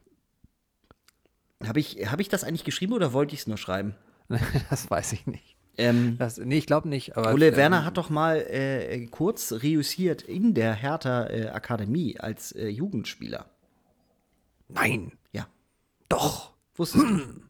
[1.66, 3.96] Habe ich, hab ich das eigentlich geschrieben oder wollte ich es nur schreiben?
[4.70, 5.57] das weiß ich nicht.
[5.78, 7.18] Ähm, Das, nee, ich glaube nicht.
[7.18, 12.20] Aber, Ole ähm, Werner hat doch mal äh, kurz reüssiert in der Hertha äh, Akademie
[12.20, 13.46] als äh, Jugendspieler.
[14.70, 15.48] Nein, Ja.
[16.10, 16.54] doch.
[16.76, 17.42] Wusstest du?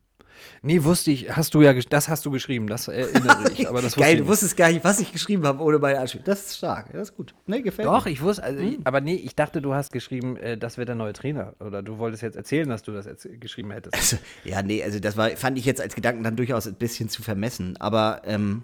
[0.67, 1.36] Nee, wusste ich.
[1.36, 2.67] Hast du ja, das hast du geschrieben.
[2.67, 3.67] Das erinnere ich.
[3.69, 5.99] Aber das wusste Geil, ich du wusstest gar nicht, was ich geschrieben habe ohne meine
[5.99, 6.25] Anspielung.
[6.25, 7.34] Das ist stark, das ist gut.
[7.45, 8.12] Ne, gefällt Doch, mir.
[8.12, 8.67] ich wusste, also Hm?
[8.67, 11.53] ich, aber nee, ich dachte, du hast geschrieben, äh, das wird der neue Trainer.
[11.60, 13.08] Oder du wolltest jetzt erzählen, dass du das
[13.39, 13.95] geschrieben hättest.
[13.95, 17.10] Also, ja, nee, also das war, fand ich jetzt als Gedanken dann durchaus ein bisschen
[17.10, 17.77] zu vermessen.
[17.80, 18.63] Aber ähm,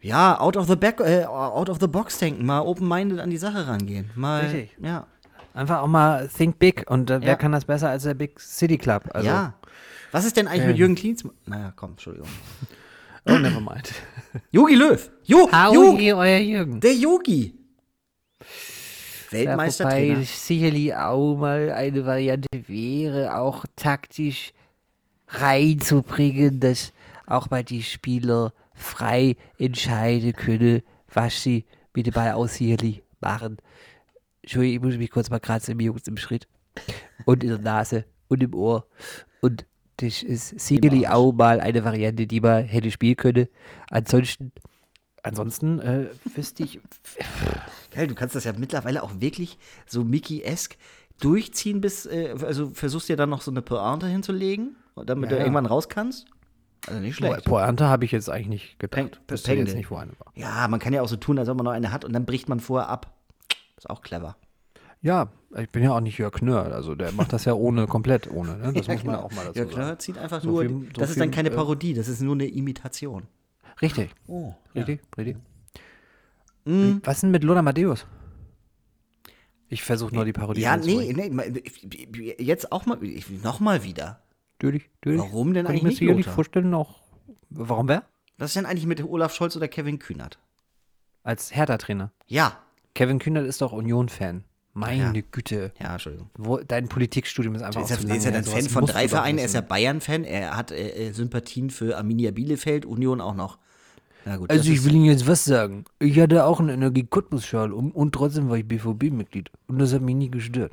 [0.00, 3.38] ja, out of the back, äh, out of the box denken, mal open-minded an die
[3.38, 4.10] Sache rangehen.
[4.14, 4.76] Mal, Richtig.
[4.82, 5.06] Ja.
[5.54, 6.84] Einfach auch mal think big.
[6.88, 7.34] Und äh, wer Ja.
[7.34, 9.04] kann das besser als der Big City Club?
[9.12, 9.54] Also, ja.
[10.12, 10.68] Was ist denn eigentlich Ähm.
[10.68, 11.34] mit Jürgen Klinsmann?
[11.46, 12.28] Naja, komm, Entschuldigung.
[13.26, 13.92] Oh, never mind.
[14.50, 15.10] Yogi Löw.
[15.24, 16.02] Jo, Yogi.
[16.02, 16.80] hier, euer Jürgen.
[16.80, 17.54] Der Yogi.
[18.40, 18.46] Ja,
[19.32, 20.14] Weltmeistertrainer.
[20.16, 24.52] wobei sicherlich auch mal eine Variante wäre, auch taktisch
[25.28, 26.92] reinzubringen, dass
[27.26, 33.58] auch mal die Spieler frei entscheiden können, was sie mit dem Ball aus sicherlich machen.
[34.42, 36.48] Entschuldigung, ich muss mich kurz mal kratzen, Jungs, im Schritt.
[37.26, 38.86] Und in der Nase und im Ohr.
[39.42, 39.66] Und
[39.98, 43.48] das ist sicherlich auch mal eine Variante, die man hätte spielen können.
[43.90, 44.52] Ansonsten,
[45.22, 46.80] ansonsten äh, wüsste ich,
[47.90, 50.76] Geil, du kannst das ja mittlerweile auch wirklich so Mickey-esk
[51.20, 55.42] durchziehen, bis, äh, also versuchst dir dann noch so eine Pointe hinzulegen, damit Ja, du
[55.42, 56.26] irgendwann raus kannst.
[56.86, 57.44] Also nicht schlecht.
[57.44, 58.94] Pointe habe ich jetzt eigentlich nicht gedacht.
[59.10, 60.32] Peng- Wüsste jetzt nicht, wo eine war.
[60.36, 62.24] Ja, man kann ja auch so tun, als ob man noch eine hat und dann
[62.24, 63.12] bricht man vorher ab.
[63.76, 64.36] Ist auch clever.
[65.02, 68.30] Ja, ich bin ja auch nicht Jörg Knörr, also der macht das ja ohne, komplett
[68.30, 68.56] ohne.
[68.58, 68.72] Ne?
[68.74, 69.26] Das Ja, muss man genau.
[69.26, 69.74] auch mal dazu Ja, sagen.
[69.74, 70.60] klar, zieht einfach So nur.
[70.62, 73.24] viel- so das ist dann keine äh, Parodie, das ist nur eine Imitation.
[73.80, 75.36] Richtig, Oh, richtig, richtig.
[76.64, 77.00] Mhm.
[77.04, 78.06] Was denn mit Lothar Matthäus?
[79.70, 82.98] Ich versuche nur die Parodie Ja, nee, nee, jetzt auch mal,
[83.42, 84.22] noch mal wieder.
[84.58, 85.20] Natürlich, natürlich.
[85.20, 87.00] Warum denn Kann ich eigentlich mir nicht vorstellen, auch.
[87.50, 88.04] Warum wer?
[88.38, 90.38] Was ist denn eigentlich mit Olaf Scholz oder Kevin Kühnert?
[91.22, 92.10] Als Hertha-Trainer.
[92.26, 92.58] Ja.
[92.94, 94.44] Kevin Kühnert ist doch Union-Fan.
[94.78, 95.22] Meine Ja.
[95.30, 95.72] Güte.
[95.80, 96.30] Ja, Entschuldigung.
[96.36, 98.62] Wo, dein Politikstudium ist einfach Ist auch er, ist er lange dann her.
[98.62, 99.38] Fan von drei Vereinen?
[99.38, 99.60] Er ist ja.
[99.60, 100.24] Bayern-Fan.
[100.24, 103.58] Er hat äh, äh, Sympathien für Arminia Bielefeld, Union auch noch.
[104.38, 105.84] Gut, Also ich ist- will Ihnen jetzt was sagen.
[106.00, 109.50] Ich hatte auch einen energie cottbus schal und, trotzdem war ich BVB-Mitglied.
[109.68, 110.72] Und das hat mich nie gestört.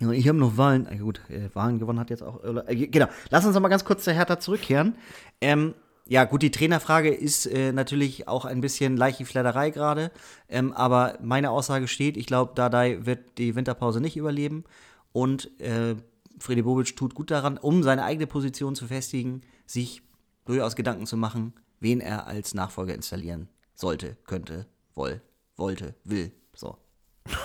[0.00, 0.86] Ja, Ich habe noch Wahlen.
[1.00, 2.42] Gut, äh, Wahlen gewonnen hat jetzt auch.
[2.66, 3.06] Äh, genau.
[3.30, 4.94] Lass uns noch mal ganz kurz zur Hertha zurückkehren.
[5.40, 5.74] Ähm,
[6.08, 10.10] ja, gut, die Trainerfrage ist äh, natürlich auch ein bisschen leichte Flatterei gerade.
[10.48, 14.64] Ähm, aber meine Aussage steht: Ich glaube, Dardai wird die Winterpause nicht überleben.
[15.12, 15.94] Und äh,
[16.38, 20.02] Fredi Bobic tut gut daran, um seine eigene Position zu festigen, sich
[20.44, 25.20] durchaus Gedanken zu machen, wen er als Nachfolger installieren sollte, könnte, woll,
[25.56, 26.32] wollte, will.
[26.54, 26.78] So.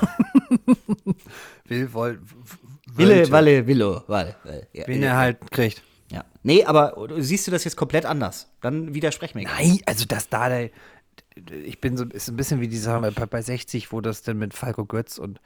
[1.65, 2.19] Will, woll,
[2.93, 4.35] Wille, Walle, Willo, Walle.
[4.73, 5.83] Ja, Wen er halt kriegt.
[6.11, 6.23] Ja.
[6.43, 8.47] Nee, aber siehst du das jetzt komplett anders?
[8.61, 9.43] Dann widersprech mir.
[9.43, 10.69] Nein, also das da, der,
[11.65, 14.37] ich bin so, ist ein bisschen wie die Sache bei, bei 60, wo das denn
[14.37, 15.39] mit Falco Götz und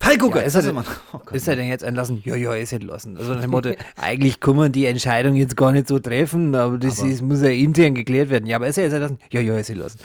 [0.00, 2.22] Falco ja, Götz, ist, er das denn, oh ist er denn jetzt entlassen?
[2.24, 3.16] Ja, ja, ist entlassen.
[3.16, 6.78] Also nach dem Motto, eigentlich kann man die Entscheidung jetzt gar nicht so treffen, aber
[6.78, 8.46] das ist, muss ja intern geklärt werden.
[8.46, 9.18] Ja, aber ist er jetzt entlassen?
[9.30, 10.00] Ja, ja, ist entlassen.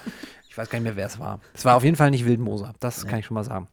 [0.49, 1.39] Ich weiß gar nicht mehr, wer es war.
[1.53, 3.67] Es war auf jeden Fall nicht Wildmoser, das kann ich schon mal sagen.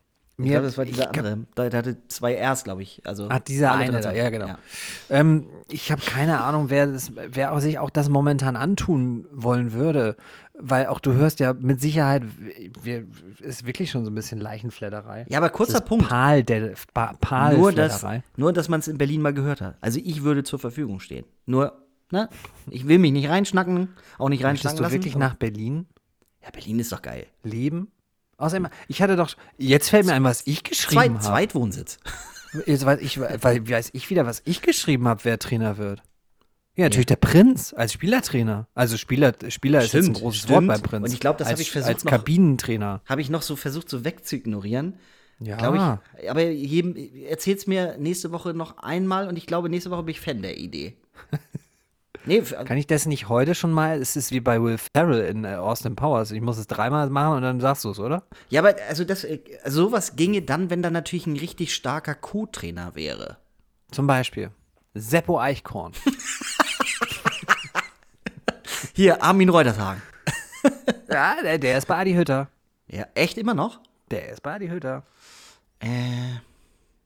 [0.45, 1.39] Ich glaube, das war dieser andere.
[1.57, 3.03] Der hatte zwei Rs, glaube ich.
[3.05, 4.55] Also Ah, dieser eine da, ja, genau.
[5.09, 9.73] Ähm, ich habe keine Ahnung, wer, das, wer auch sich auch das momentan antun wollen
[9.73, 10.17] würde.
[10.63, 12.23] Weil auch du hörst ja mit Sicherheit,
[12.83, 13.07] wir,
[13.39, 15.25] ist wirklich schon so ein bisschen Leichenfledderei.
[15.29, 16.09] Ja, aber kurzer Punkt.
[16.09, 18.05] Pal, der, pa, Pal Nur, dass,
[18.37, 19.77] nur, dass man es in Berlin mal gehört hat.
[19.81, 21.25] Also ich würde zur Verfügung stehen.
[21.47, 21.73] Nur,
[22.11, 22.29] ne?
[22.69, 24.93] Ich will mich nicht reinschnacken, auch nicht Möchtest reinschnacken du lassen.
[24.95, 25.87] wirklich nach Berlin
[26.43, 27.27] ja, Berlin ist doch geil.
[27.43, 27.89] leben?
[28.41, 31.23] Außerdem, ich hatte doch, jetzt fällt mir ein, was ich geschrieben Zweit, habe.
[31.25, 31.99] Zweitwohnsitz.
[32.67, 36.03] Jetzt weiß ich, weil, weiß ich wieder, was ich geschrieben habe, wer Trainer wird.
[36.75, 38.67] Ja, natürlich der Prinz als Spielertrainer.
[38.75, 40.55] Also Spieler, Spieler ist jetzt ein Stimmt, großes stimmt.
[40.55, 41.07] Wort beim Prinz.
[41.09, 43.03] Und ich glaub, das hab Als- ich versucht Als noch- Kabinentrainer.
[43.07, 44.99] Habe ich noch so versucht, so wegzuignorieren.
[45.41, 45.57] Ja.
[45.57, 46.31] Glaube ich.
[46.31, 46.97] Aber jedem,
[47.29, 50.57] erzähl's mir nächste Woche noch einmal und ich glaube, nächste Woche bin ich Fan der
[50.59, 50.97] Idee.
[52.27, 54.01] nee, Kann ich das nicht heute schon mal?
[54.01, 56.31] Es ist wie bei Will Ferrell in äh, Austin Powers.
[56.31, 58.23] Ich muss es dreimal machen und dann sagst du es, oder?
[58.49, 62.95] ja, aber also das, äh, sowas ginge dann, wenn da natürlich ein richtig starker Co-Trainer
[62.95, 63.37] wäre.
[63.91, 64.51] Zum Beispiel
[64.95, 65.93] Seppo Eichkorn.
[68.95, 70.03] Hier, Armin Reutertagen.
[71.11, 72.49] ja, der, der ist bei Adi Hütter.
[72.89, 73.81] Ja, echt immer noch?
[74.11, 75.05] Der ist bei Adi Hütter.
[75.81, 76.35] Äh,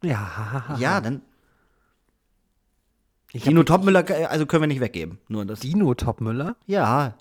[0.02, 0.76] Ja.
[0.78, 1.22] ja, dann.
[3.34, 5.18] Dino Topmüller, äh, also können wir nicht weggeben.
[5.28, 5.60] Nur das.
[5.60, 6.56] Dino Topmüller?
[6.66, 7.14] Ja.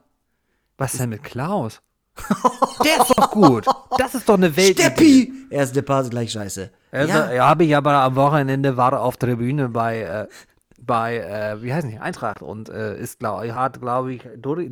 [0.78, 1.82] Was denn mit Klaus?
[2.84, 3.66] der ist doch gut.
[3.98, 4.80] Das ist doch eine Welt.
[4.80, 5.32] Steppi!
[5.50, 6.70] Erste Pass gleich scheiße.
[6.92, 7.34] Also, ja.
[7.34, 10.28] ja, habe ich aber am Wochenende war auf Tribüne bei, äh,
[10.80, 14.22] bei äh, wie heißt nicht, Eintracht und äh, ist, glaub, hat, glaube ich,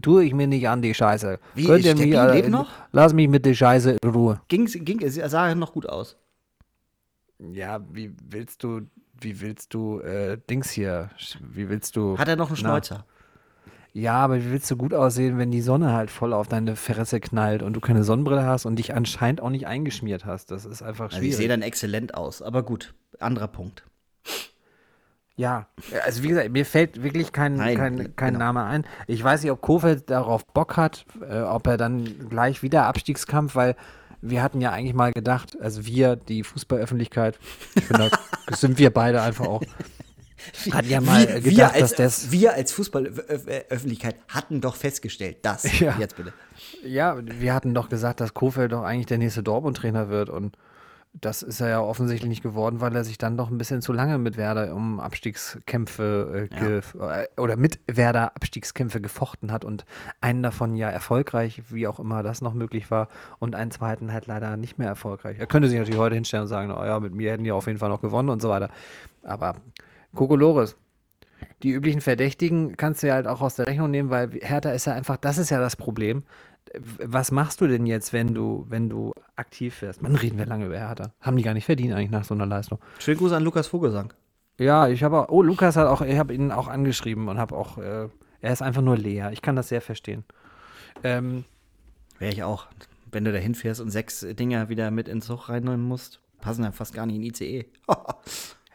[0.02, 1.40] tue ich mir nicht an die Scheiße.
[1.56, 2.70] Wie, Könnt ihr Steppi mich, äh, lebt noch?
[2.92, 4.42] Lass mich mit der Scheiße in Ruhe.
[4.48, 6.18] Ging's, ging, es sah noch gut aus.
[7.40, 8.82] Ja, wie willst du,
[9.22, 11.10] wie willst du, äh, Dings hier,
[11.42, 12.18] wie willst du.
[12.18, 12.58] Hat er noch einen.
[12.58, 13.06] Schnäuzer?
[13.94, 17.20] Ja, aber wie willst du gut aussehen, wenn die Sonne halt voll auf deine Fresse
[17.20, 20.50] knallt und du keine Sonnenbrille hast und dich anscheinend auch nicht eingeschmiert hast?
[20.50, 21.32] Das ist einfach Also schwierig.
[21.32, 22.94] ich sehe dann exzellent aus, aber gut.
[23.20, 23.84] Anderer Punkt.
[25.36, 25.68] Ja,
[26.06, 28.46] also wie gesagt, mir fällt wirklich kein, Nein, kein, kein genau.
[28.46, 28.86] Name ein.
[29.08, 33.56] Ich weiß nicht, ob Kofeld darauf Bock hat, äh, ob er dann gleich wieder Abstiegskampf,
[33.56, 33.76] weil
[34.22, 37.40] wir hatten ja eigentlich mal gedacht, also wir, die Fußballöffentlichkeit,
[37.76, 38.12] ich finde,
[38.48, 39.64] das sind wir beide einfach auch,
[40.72, 45.38] hatten ja mal wir, gedacht, wir, als, dass das, wir als Fußballöffentlichkeit hatten doch festgestellt,
[45.42, 45.68] dass.
[45.80, 45.96] Ja.
[45.98, 46.34] Jetzt bitte.
[46.84, 50.58] ja, wir hatten doch gesagt, dass Kofeld doch eigentlich der nächste Dortmund-Trainer wird und
[51.14, 53.92] Das ist er ja offensichtlich nicht geworden, weil er sich dann doch ein bisschen zu
[53.92, 59.86] lange mit Werder um Abstiegskämpfe äh, ge äh, oder mit Werder Abstiegskämpfe gefochten hat und
[60.22, 64.28] einen davon ja erfolgreich, wie auch immer das noch möglich war, und einen zweiten halt
[64.28, 65.38] leider nicht mehr erfolgreich.
[65.38, 67.68] Er könnte sich natürlich heute hinstellen und sagen, oh ja, mit mir hätten die auf
[67.68, 68.70] jeden Fall noch gewonnen und so weiter.
[69.22, 69.56] Aber
[70.16, 70.78] Kokolores,
[71.64, 74.86] die üblichen Verdächtigen kannst du ja halt auch aus der Rechnung nehmen, weil Hertha ist
[74.86, 76.24] ja einfach, das ist ja das Problem
[77.00, 80.02] was machst du denn jetzt, wenn du, wenn du aktiv wirst?
[80.02, 81.12] Man reden wir lange über Hertha.
[81.20, 82.80] Haben die gar nicht verdient eigentlich nach so einer Leistung.
[83.00, 84.14] Schönen Gruß an Lukas Vogelsang.
[84.58, 87.78] Ja, ich habe oh, Lukas hat auch, ich habe ihn auch angeschrieben und habe auch,
[87.78, 88.08] äh,
[88.42, 89.32] er ist einfach nur leer.
[89.32, 90.24] Ich kann das sehr verstehen.
[91.04, 91.46] Ähm,
[92.20, 92.68] Wäre ich auch.
[93.12, 96.72] Wenn du da hinfährst und sechs Dinger wieder mit ins Zug reinnehmen musst, passen ja
[96.72, 97.66] fast gar nicht in ICE.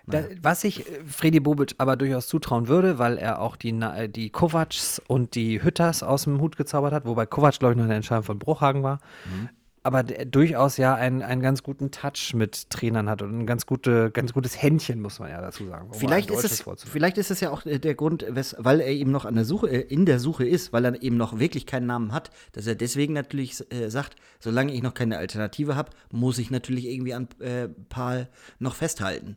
[0.06, 4.08] Da, was ich äh, Freddy Bobic aber durchaus zutrauen würde, weil er auch die, äh,
[4.08, 7.84] die Kovacs und die Hütters aus dem Hut gezaubert hat, wobei Kovac, glaube ich, noch
[7.84, 9.00] eine Entscheidung von Bruchhagen war.
[9.24, 9.48] Mhm.
[9.82, 14.10] Aber durchaus ja einen, einen ganz guten Touch mit Trainern hat und ein ganz, gute,
[14.10, 15.90] ganz gutes Händchen, muss man ja dazu sagen.
[15.92, 18.26] Um vielleicht, ist es, vielleicht ist es ja auch äh, der Grund,
[18.58, 21.38] weil er eben noch an der Suche, in der Suche ist, weil er eben noch
[21.38, 25.76] wirklich keinen Namen hat, dass er deswegen natürlich äh, sagt, solange ich noch keine Alternative
[25.76, 28.26] habe, muss ich natürlich irgendwie an äh, Paul
[28.58, 29.36] noch festhalten.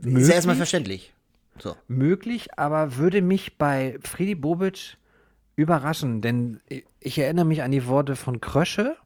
[0.00, 1.14] Möglich, ist ja erstmal verständlich.
[1.58, 1.76] So.
[1.88, 4.96] Möglich, aber würde mich bei Friedi Bobic
[5.56, 6.60] überraschen, denn
[7.00, 8.96] ich erinnere mich an die Worte von Krösche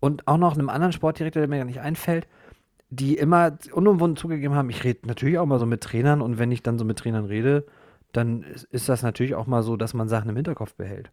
[0.00, 2.28] und auch noch einem anderen Sportdirektor, der mir gar nicht einfällt,
[2.90, 6.52] die immer unumwunden zugegeben haben, ich rede natürlich auch mal so mit Trainern und wenn
[6.52, 7.66] ich dann so mit Trainern rede,
[8.12, 11.10] dann ist das natürlich auch mal so, dass man Sachen im Hinterkopf behält.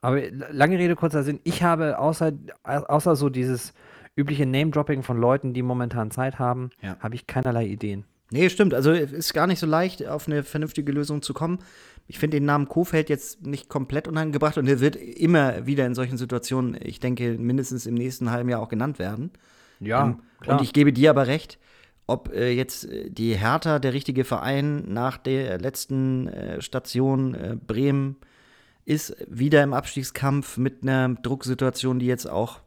[0.00, 3.74] Aber lange Rede, kurzer Sinn, ich habe außer, außer so dieses
[4.18, 6.96] übliche Name-Dropping von Leuten, die momentan Zeit haben, ja.
[7.00, 8.04] habe ich keinerlei Ideen.
[8.30, 8.74] Nee, stimmt.
[8.74, 11.60] Also ist gar nicht so leicht, auf eine vernünftige Lösung zu kommen.
[12.08, 15.94] Ich finde den Namen Kofeld jetzt nicht komplett unangebracht und er wird immer wieder in
[15.94, 19.30] solchen Situationen, ich denke, mindestens im nächsten halben Jahr auch genannt werden.
[19.80, 20.58] Ja, ähm, klar.
[20.58, 21.58] Und ich gebe dir aber recht,
[22.06, 27.56] ob äh, jetzt äh, die Hertha der richtige Verein nach der letzten äh, Station äh,
[27.56, 28.16] Bremen
[28.84, 32.60] ist, wieder im Abstiegskampf mit einer Drucksituation, die jetzt auch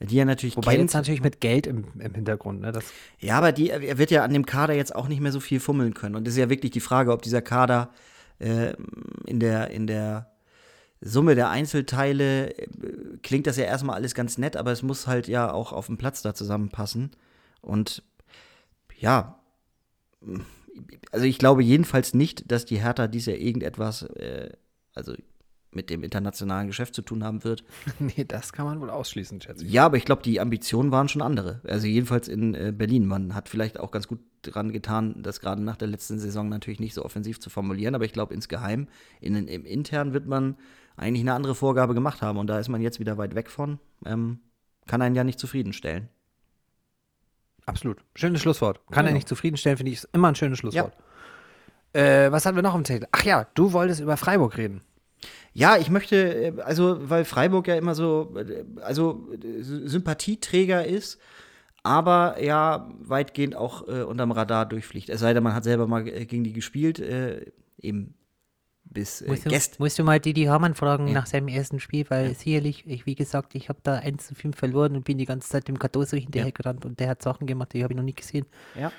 [0.00, 0.84] die er natürlich Wobei kennt.
[0.84, 2.62] jetzt natürlich mit Geld im, im Hintergrund.
[2.62, 2.72] Ne?
[2.72, 2.84] Das
[3.18, 5.60] ja, aber die, er wird ja an dem Kader jetzt auch nicht mehr so viel
[5.60, 6.14] fummeln können.
[6.14, 7.90] Und es ist ja wirklich die Frage, ob dieser Kader
[8.38, 8.72] äh,
[9.26, 10.30] in, der, in der
[11.02, 12.66] Summe der Einzelteile äh,
[13.22, 15.98] klingt das ja erstmal alles ganz nett, aber es muss halt ja auch auf dem
[15.98, 17.10] Platz da zusammenpassen.
[17.60, 18.02] Und
[18.98, 19.38] ja,
[21.12, 24.50] also ich glaube jedenfalls nicht, dass die Hertha dies ja irgendetwas, äh,
[24.94, 25.14] also
[25.72, 27.64] mit dem internationalen Geschäft zu tun haben wird.
[27.98, 29.72] nee, das kann man wohl ausschließen, schätze ich.
[29.72, 31.60] Ja, aber ich glaube, die Ambitionen waren schon andere.
[31.64, 33.06] Also jedenfalls in äh, Berlin.
[33.06, 36.80] Man hat vielleicht auch ganz gut dran getan, das gerade nach der letzten Saison natürlich
[36.80, 38.88] nicht so offensiv zu formulieren, aber ich glaube, insgeheim,
[39.20, 40.56] in, im Intern wird man
[40.96, 43.78] eigentlich eine andere Vorgabe gemacht haben und da ist man jetzt wieder weit weg von.
[44.04, 44.40] Ähm,
[44.86, 46.08] kann einen ja nicht zufriedenstellen.
[47.66, 48.02] Absolut.
[48.14, 48.80] Schönes Schlusswort.
[48.86, 49.08] Kann genau.
[49.08, 50.96] er nicht zufriedenstellen, finde ich, ist immer ein schönes Schlusswort.
[51.94, 52.00] Ja.
[52.00, 53.08] Äh, was hatten wir noch im Zettel?
[53.12, 54.80] Ach ja, du wolltest über Freiburg reden.
[55.52, 59.28] Ja, ich möchte, äh, also, weil Freiburg ja immer so, äh, also
[59.60, 61.18] Sympathieträger ist,
[61.82, 65.08] aber ja weitgehend auch äh, unterm Radar durchfliegt.
[65.08, 67.46] Es sei denn, man hat selber mal äh, gegen die gespielt, äh,
[67.78, 68.14] eben
[68.84, 71.14] bis äh, musst, du, musst du mal Didi Hamann fragen ja.
[71.14, 72.34] nach seinem ersten Spiel, weil ja.
[72.34, 75.48] sicherlich, ich, wie gesagt, ich habe da 1 zu 5 verloren und bin die ganze
[75.48, 76.90] Zeit dem Cardoso hinterhergerannt ja.
[76.90, 78.46] und der hat Sachen gemacht, die habe ich noch nie gesehen.
[78.78, 78.92] Ja.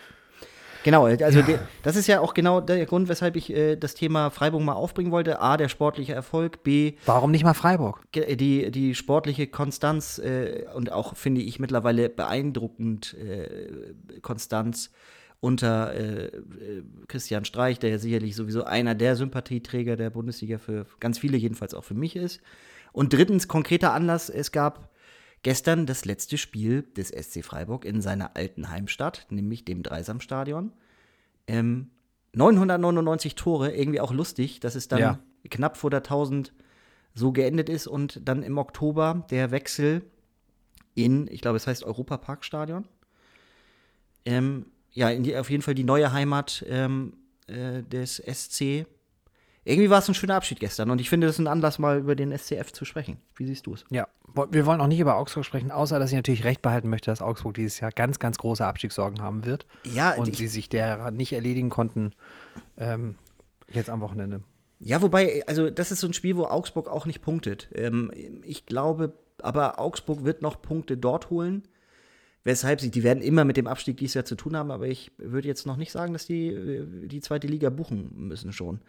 [0.84, 1.60] Genau, also ja.
[1.84, 5.12] das ist ja auch genau der Grund, weshalb ich äh, das Thema Freiburg mal aufbringen
[5.12, 5.40] wollte.
[5.40, 6.94] A, der sportliche Erfolg, B.
[7.06, 8.04] Warum nicht mal Freiburg?
[8.14, 14.92] Die, die sportliche Konstanz äh, und auch, finde ich, mittlerweile beeindruckend äh, Konstanz
[15.42, 16.32] unter äh, äh,
[17.08, 21.74] Christian Streich, der ja sicherlich sowieso einer der Sympathieträger der Bundesliga für ganz viele, jedenfalls
[21.74, 22.42] auch für mich ist.
[22.94, 24.91] Und drittens, konkreter Anlass, es gab
[25.44, 30.72] Gestern das letzte Spiel des SC Freiburg in seiner alten Heimstadt, nämlich dem Dreisamstadion.
[31.48, 31.90] Ähm,
[32.34, 35.20] 999 Tore, irgendwie auch lustig, dass es dann ja.
[35.50, 36.54] knapp vor der 1000
[37.14, 40.04] so geendet ist und dann im Oktober der Wechsel
[40.94, 42.86] in, ich glaube, es heißt Europaparkstadion.
[44.26, 47.14] Ähm, ja, die, auf jeden Fall die neue Heimat ähm,
[47.48, 48.86] äh, des SC
[49.64, 52.00] irgendwie war es ein schöner Abschied gestern und ich finde, das ist ein Anlass, mal
[52.00, 53.18] über den SCF zu sprechen.
[53.36, 53.86] Wie siehst du es?
[53.90, 54.08] Ja,
[54.50, 57.22] wir wollen auch nicht über Augsburg sprechen, außer dass ich natürlich recht behalten möchte, dass
[57.22, 59.68] Augsburg dieses Jahr ganz, ganz große Abstiegssorgen haben wird.
[59.84, 62.14] Ja, und sie sich der nicht erledigen konnten
[62.78, 63.16] ähm,
[63.70, 64.42] jetzt am Wochenende.
[64.80, 67.70] Ja, wobei, also das ist so ein Spiel, wo Augsburg auch nicht punktet.
[67.76, 68.12] Ähm,
[68.44, 69.14] ich glaube,
[69.44, 71.64] aber Augsburg wird noch Punkte dort holen.
[72.44, 75.12] Weshalb sie, die werden immer mit dem Abstieg dieses Jahr zu tun haben, aber ich
[75.18, 78.82] würde jetzt noch nicht sagen, dass die äh, die zweite Liga buchen müssen schon.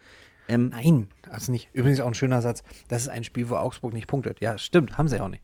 [0.47, 1.69] Ähm, Nein, also nicht.
[1.73, 2.63] Übrigens auch ein schöner Satz.
[2.87, 4.41] Das ist ein Spiel, wo Augsburg nicht punktet.
[4.41, 5.43] Ja, stimmt, haben sie auch nicht.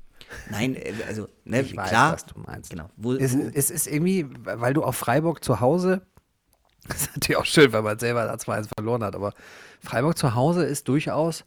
[0.49, 2.14] Nein, äh, also, ne, Ich weiß, klar.
[2.14, 2.72] was du meinst.
[2.72, 2.89] Genau.
[2.97, 6.01] Wo, Es, wo, es ist irgendwie, weil du auf Freiburg zu Hause,
[6.88, 9.34] das ist natürlich auch schön, weil man selber da zwar eins verloren hat, aber
[9.80, 11.45] Freiburg zu Hause ist durchaus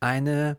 [0.00, 0.58] eine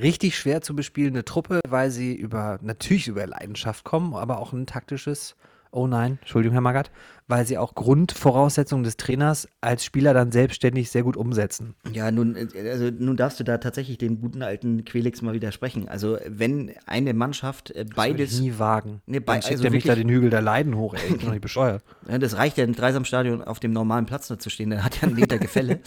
[0.00, 4.66] richtig schwer zu bespielende Truppe, weil sie über, natürlich über Leidenschaft kommen, aber auch ein
[4.66, 5.36] taktisches,
[5.70, 6.90] oh nein, Entschuldigung, Herr Magath,
[7.26, 11.74] weil sie auch Grundvoraussetzungen des Trainers als Spieler dann selbstständig sehr gut umsetzen.
[11.92, 15.86] Ja, nun, äh, also nun darfst du da tatsächlich den guten alten Quelix mal widersprechen.
[15.88, 19.02] Also wenn eine Mannschaft äh, Würde ich beides, nie wagen.
[19.04, 21.00] Nee, bei- Dann also er mich da den Hügel der Leiden hoch, ey.
[21.04, 21.84] Ich bin doch nicht bescheuert.
[22.08, 24.96] ja, das reicht ja im Dreisamstadion auf dem normalen Platz nur zu stehen, der hat
[25.02, 25.80] ja einen Meter Gefälle.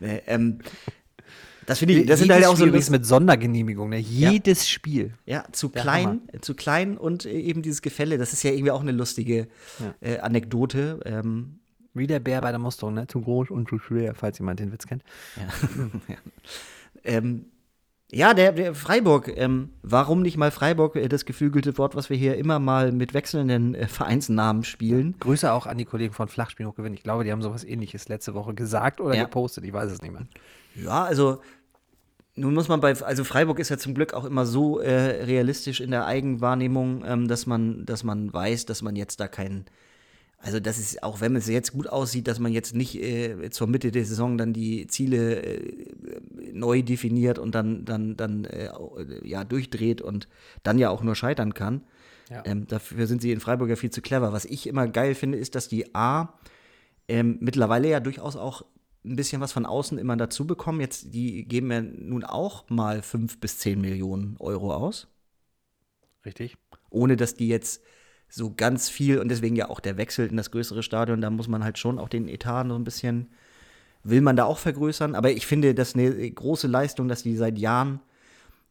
[0.00, 0.60] Nee, ähm,
[1.66, 3.98] das finde ich, das sind halt auch so übrigens mit Sondergenehmigung, ne?
[3.98, 5.14] Jedes Spiel.
[5.26, 8.70] ja, zu Der klein, zu klein und äh, eben dieses Gefälle, das ist ja irgendwie
[8.70, 9.48] auch eine lustige
[10.00, 11.00] äh, Anekdote.
[11.04, 11.58] Ähm,
[11.94, 13.06] Wie der Bär bei der Musterung, ne?
[13.06, 15.02] Zu groß und zu schwer, falls jemand den Witz kennt.
[17.04, 17.46] Ähm,
[18.14, 22.16] ja, der, der Freiburg, ähm, warum nicht mal Freiburg, äh, das geflügelte Wort, was wir
[22.16, 25.16] hier immer mal mit wechselnden äh, Vereinsnamen spielen.
[25.20, 26.94] Grüße auch an die Kollegen von Flachspiel hochgewinn.
[26.94, 29.24] Ich glaube, die haben sowas ähnliches letzte Woche gesagt oder Ja.
[29.24, 29.64] gepostet.
[29.64, 30.26] Ich weiß es nicht mehr.
[30.76, 31.40] Ja, also
[32.36, 35.80] nun muss man bei, also Freiburg ist ja zum Glück auch immer so äh, realistisch
[35.80, 39.66] in der Eigenwahrnehmung, ähm, dass man, dass man weiß, dass man jetzt da keinen,
[40.44, 43.66] also das ist, auch wenn es jetzt gut aussieht, dass man jetzt nicht äh, zur
[43.66, 46.20] Mitte der Saison dann die Ziele äh,
[46.52, 50.28] neu definiert und dann, dann, dann äh, äh, ja, durchdreht und
[50.62, 51.82] dann ja auch nur scheitern kann.
[52.30, 52.42] Ja.
[52.44, 54.34] Ähm, dafür sind sie in Freiburg ja viel zu clever.
[54.34, 56.34] Was ich immer geil finde, ist, dass die A
[57.08, 58.66] ähm, mittlerweile ja durchaus auch
[59.02, 60.80] ein bisschen was von außen immer dazu bekommen.
[60.80, 65.08] Jetzt, die geben ja nun auch mal fünf bis zehn Millionen Euro aus,
[66.26, 66.58] Richtig?
[66.90, 67.82] ohne dass die jetzt
[68.34, 71.46] so ganz viel und deswegen ja auch der Wechsel in das größere Stadion, da muss
[71.46, 73.28] man halt schon auch den Etat so ein bisschen,
[74.02, 75.14] will man da auch vergrößern.
[75.14, 78.00] Aber ich finde, das ist eine große Leistung, dass die seit Jahren,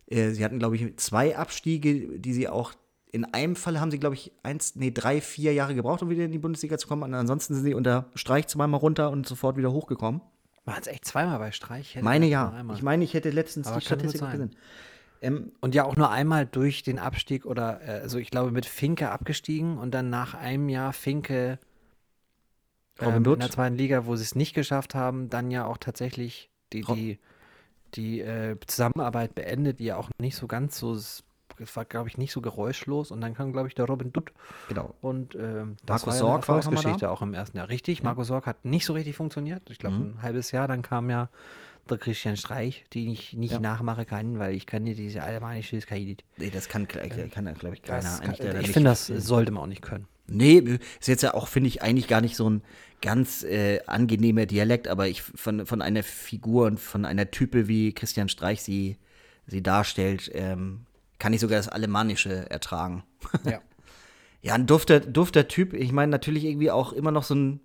[0.08, 2.74] äh, sie hatten, glaube ich, zwei Abstiege, die sie auch
[3.14, 6.26] in einem Fall haben sie, glaube ich, eins, nee, drei, vier Jahre gebraucht, um wieder
[6.26, 7.04] in die Bundesliga zu kommen.
[7.04, 10.22] Und ansonsten sind sie unter Streich zweimal runter und sofort wieder hochgekommen.
[10.66, 11.90] War es echt zweimal bei Streich?
[11.90, 12.66] Ich hätte Meine ja.
[12.74, 14.56] Ich meine, ich hätte letztens Aber die Statistik gesehen.
[15.24, 18.66] Ähm, Und ja auch nur einmal durch den Abstieg oder, äh, also ich glaube, mit
[18.66, 21.58] Finke abgestiegen und dann nach einem Jahr Finke
[23.02, 25.78] Robin ähm, in der zweiten Liga, wo sie es nicht geschafft haben, dann ja auch
[25.78, 27.20] tatsächlich die, die,
[27.96, 31.24] die äh, Zusammenarbeit beendet, die ja auch nicht so ganz so, es
[31.76, 34.32] war, glaube ich, nicht so geräuschlos und dann kam, glaube ich, der Robin Dutt
[34.68, 34.94] genau.
[35.02, 37.70] und ähm, das Markus war ja Sorg war Erfolgsgeschichte auch im ersten Jahr.
[37.70, 39.70] Richtig, Markus Sorg hat nicht so richtig funktioniert.
[39.70, 40.18] Ich glaube, Mhm.
[40.18, 41.30] ein halbes Jahr, dann kam ja
[41.90, 43.60] der Christian Streich, den ich nicht Ja.
[43.60, 46.24] nachmachen kann, weil ich kann nicht diese albanische Skailit.
[46.38, 48.02] Nee, das kann, kann, kann glaube ich, keiner.
[48.02, 50.08] Das kann, ich finde, das sollte man auch nicht können.
[50.28, 52.64] Nee, ist jetzt ja auch, finde ich, eigentlich gar nicht so ein
[53.02, 57.92] ganz äh, angenehmer Dialekt, aber ich von, von einer Figur und von einer Type, wie
[57.94, 58.98] Christian Streich sie,
[59.46, 60.86] sie darstellt, ähm,
[61.20, 63.04] kann ich sogar das Alemannische ertragen.
[63.44, 63.62] Ja.
[64.46, 65.74] Ja, ein dufter, dufter Typ.
[65.74, 67.62] Ich meine, natürlich irgendwie auch immer noch so ein,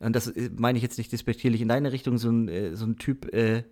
[0.00, 2.86] und das äh, meine ich jetzt nicht despektierlich in deine Richtung, so ein, äh, so
[2.86, 3.62] ein Typ, äh,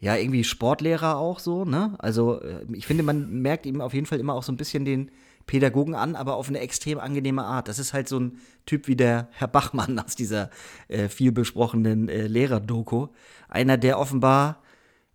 [0.00, 1.94] ja, irgendwie Sportlehrer auch so, ne?
[1.98, 4.84] Also, äh, ich finde, man merkt ihm auf jeden Fall immer auch so ein bisschen
[4.84, 5.10] den
[5.46, 7.68] Pädagogen an, aber auf eine extrem angenehme Art.
[7.68, 10.50] Das ist halt so ein Typ wie der Herr Bachmann aus dieser
[10.88, 13.08] äh, viel besprochenen äh, Lehrer-Doku.
[13.48, 14.62] Einer, der offenbar.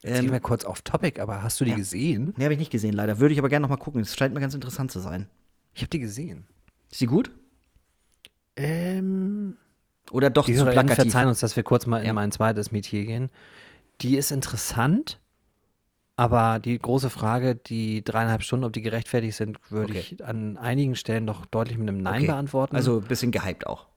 [0.03, 1.77] Jetzt gehen Ähm, wir kurz auf Topic, aber hast du die Ja.
[1.77, 2.33] gesehen?
[2.37, 3.19] ne, habe ich nicht gesehen, leider.
[3.19, 4.01] Würde ich aber gerne noch mal gucken.
[4.01, 5.27] Es scheint mir ganz interessant zu sein.
[5.73, 6.45] Ich habe die gesehen.
[6.91, 7.31] Ist sie gut?
[8.55, 9.57] Ähm,
[10.11, 10.95] Oder doch die zu plakativ?
[11.03, 12.09] verzeihen uns, dass wir kurz mal Ja.
[12.09, 13.29] in mein zweites Metier gehen.
[14.01, 15.19] Die ist interessant,
[16.15, 20.15] aber die große Frage, die dreieinhalb Stunden, ob die gerechtfertigt sind, würde Okay.
[20.17, 22.27] ich an einigen Stellen doch deutlich mit einem Nein Okay.
[22.27, 22.75] beantworten.
[22.75, 23.87] Also ein bisschen gehypt auch.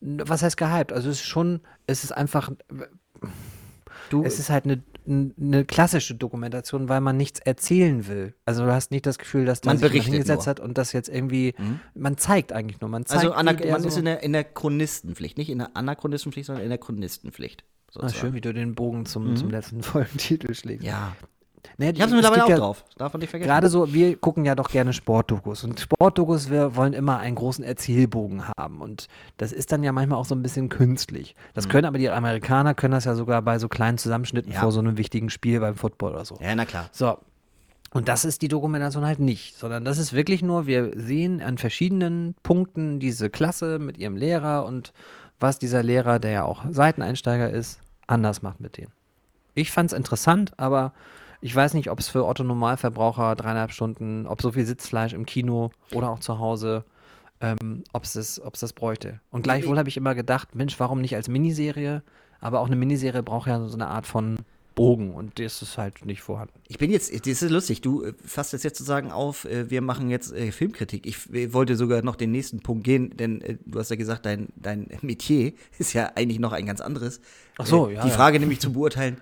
[0.00, 0.92] was heißt gehypt?
[0.92, 2.50] Also es ist schon, es ist einfach,
[4.10, 8.34] Du, es ist halt eine, eine klassische Dokumentation, weil man nichts erzählen will.
[8.44, 10.46] Also du hast nicht das Gefühl, dass da Man sich hingesetzt nur.
[10.46, 11.54] hat und das jetzt irgendwie,
[11.94, 14.22] man zeigt eigentlich nur, man zeigt, also ana- wie der man so, ist in der,
[14.22, 15.38] in der Chronistenpflicht.
[15.38, 17.64] Nicht in der Anachronistenpflicht, sondern in der Chronistenpflicht.
[17.98, 20.86] Ah, schön, wie du den Bogen zum, zum letzten Folgentitel schlägst.
[20.86, 21.14] Ja.
[21.78, 22.84] Nee, Ich es mittlerweile auch ja drauf.
[22.96, 23.48] Darf man nicht vergessen.
[23.48, 25.64] Gerade so, wir gucken ja doch gerne Sportdokus.
[25.64, 28.80] Und Sportdokus, wir wollen immer einen großen Erzählbogen haben.
[28.80, 31.34] Und das ist dann ja manchmal auch so ein bisschen künstlich.
[31.54, 34.54] Das können aber die Amerikaner, können das ja sogar bei so kleinen Zusammenschnitten Mhm.
[34.54, 34.60] Ja.
[34.60, 36.36] vor so einem wichtigen Spiel beim Football oder so.
[36.40, 36.88] Ja, na klar.
[36.92, 37.16] So.
[37.92, 41.58] Und das ist die Dokumentation halt nicht, sondern das ist wirklich nur, wir sehen an
[41.58, 44.92] verschiedenen Punkten diese Klasse mit ihrem Lehrer und
[45.38, 48.92] was dieser Lehrer, der ja auch Seiteneinsteiger ist, anders macht mit denen.
[49.54, 50.92] Ich fand es interessant, aber
[51.42, 55.26] ich weiß nicht, ob es für Otto Normalverbraucher dreieinhalb Stunden, ob so viel Sitzfleisch im
[55.26, 56.84] Kino oder auch zu Hause,
[57.40, 59.20] ähm, ob es das, ob's das bräuchte.
[59.30, 62.02] Und gleichwohl habe ich immer gedacht, Mensch, warum nicht als Miniserie?
[62.40, 64.38] Aber auch eine Miniserie braucht ja so eine Art von
[64.76, 66.54] Bogen und das ist halt nicht vorhanden.
[66.68, 69.82] Ich bin jetzt, das ist lustig, du äh, fasst das jetzt sozusagen auf, äh, wir
[69.82, 71.06] machen jetzt äh, Filmkritik.
[71.06, 74.86] Ich wollte sogar noch den nächsten Punkt gehen, denn du hast ja gesagt, dein, dein
[75.02, 77.20] Metier ist ja eigentlich noch ein ganz anderes.
[77.58, 78.14] Ach so, ja, Die ja.
[78.14, 79.16] Frage nämlich zu beurteilen,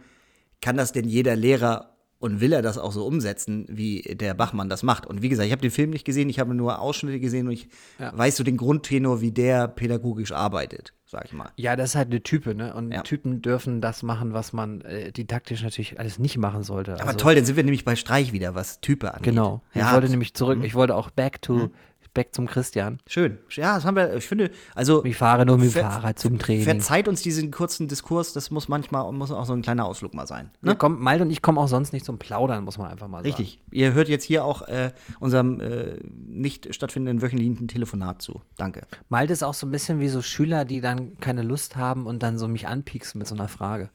[0.60, 1.90] kann das denn jeder Lehrer
[2.20, 5.06] und will er das auch so umsetzen, wie der Bachmann das macht?
[5.06, 7.52] Und wie gesagt, ich habe den Film nicht gesehen, ich habe nur Ausschnitte gesehen und
[7.54, 7.68] ich
[7.98, 8.16] Ja.
[8.16, 11.50] weiß so den Grundtenor, wie der pädagogisch arbeitet, sag ich mal.
[11.56, 12.74] Ja, das ist halt eine Type, ne?
[12.74, 13.00] Und Ja.
[13.02, 16.92] Typen dürfen das machen, was man äh, didaktisch natürlich alles nicht machen sollte.
[16.94, 19.24] Aber Also- toll, dann sind wir nämlich bei Streich wieder, was Type angeht.
[19.24, 19.62] Genau.
[19.72, 21.70] Ich Ja, wollte nämlich zurück, ich wollte auch back to,
[22.14, 22.98] back zum Christian.
[23.06, 23.38] schön.
[23.50, 26.64] Ja, das haben wir, ich finde, also Ich fahre nur mit dem Fahrrad zum Training.
[26.64, 30.26] Verzeiht uns diesen kurzen Diskurs, das muss manchmal muss auch so ein kleiner Ausflug mal
[30.26, 30.50] sein.
[30.62, 30.74] Ne?
[30.74, 33.34] kommen, Malte und ich kommen auch sonst nicht zum Plaudern, muss man einfach mal sagen.
[33.34, 33.60] Richtig.
[33.70, 38.40] Ihr hört jetzt hier auch äh, unserem äh, nicht stattfindenden wöchentlichen Telefonat zu.
[38.56, 38.82] Danke.
[39.08, 42.22] Malte ist auch so ein bisschen wie so Schüler, die dann keine Lust haben und
[42.22, 43.90] dann so mich anpieksen mit so einer Frage.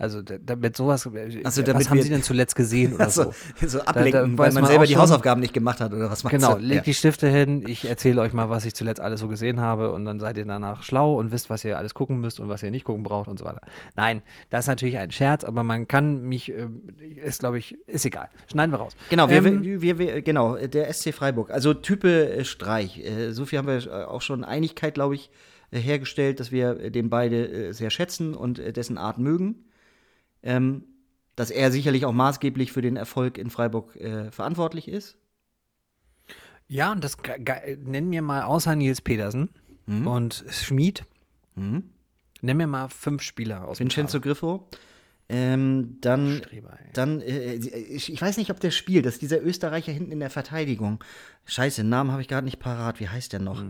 [0.00, 3.32] Also da- damit sowas, Also, was damit haben wir- Sie denn zuletzt gesehen oder Also,
[3.60, 3.66] so?
[3.68, 6.24] so ablenken, weil weiß man man selber die schon- Hausaufgaben nicht gemacht hat oder was
[6.24, 6.80] meinst Genau, legt ja.
[6.80, 10.06] die Stifte hin, ich erzähle euch mal, was ich zuletzt alles so gesehen habe und
[10.06, 12.70] dann seid ihr danach schlau und wisst, was ihr alles gucken müsst und was ihr
[12.70, 13.60] nicht gucken braucht und so weiter.
[13.94, 16.66] Nein, das ist natürlich ein Scherz, aber man kann mich, äh,
[17.22, 18.28] ist glaube ich, ist egal.
[18.50, 18.96] Schneiden wir raus.
[19.10, 21.50] Genau, wir, Ähm, wir, wir, genau, der SC Freiburg.
[21.50, 22.98] Also Type äh, Streich.
[23.04, 25.28] Äh, so viel haben wir auch schon Einigkeit, glaube ich,
[25.72, 29.64] hergestellt, dass wir den beide sehr schätzen und dessen Art mögen.
[30.42, 30.84] Ähm,
[31.36, 35.16] dass er sicherlich auch maßgeblich für den Erfolg in Freiburg äh, verantwortlich ist.
[36.68, 39.50] Ja, und das ge- ge- nenn mir mal außer Nils Petersen
[39.86, 40.06] Mhm.
[40.06, 41.04] und Schmid.
[41.56, 41.82] Nenn
[42.56, 44.20] mir mal fünf Spieler aus Vincenzo.
[44.20, 44.68] Griffo.
[45.28, 49.06] Ähm, dann, Streber, dann äh, ich, ich weiß nicht, ob der spielt.
[49.06, 51.02] Das ist dieser Österreicher hinten in der Verteidigung.
[51.44, 52.98] Scheiße, den Namen habe ich gerade nicht parat.
[53.00, 53.62] Wie heißt der noch?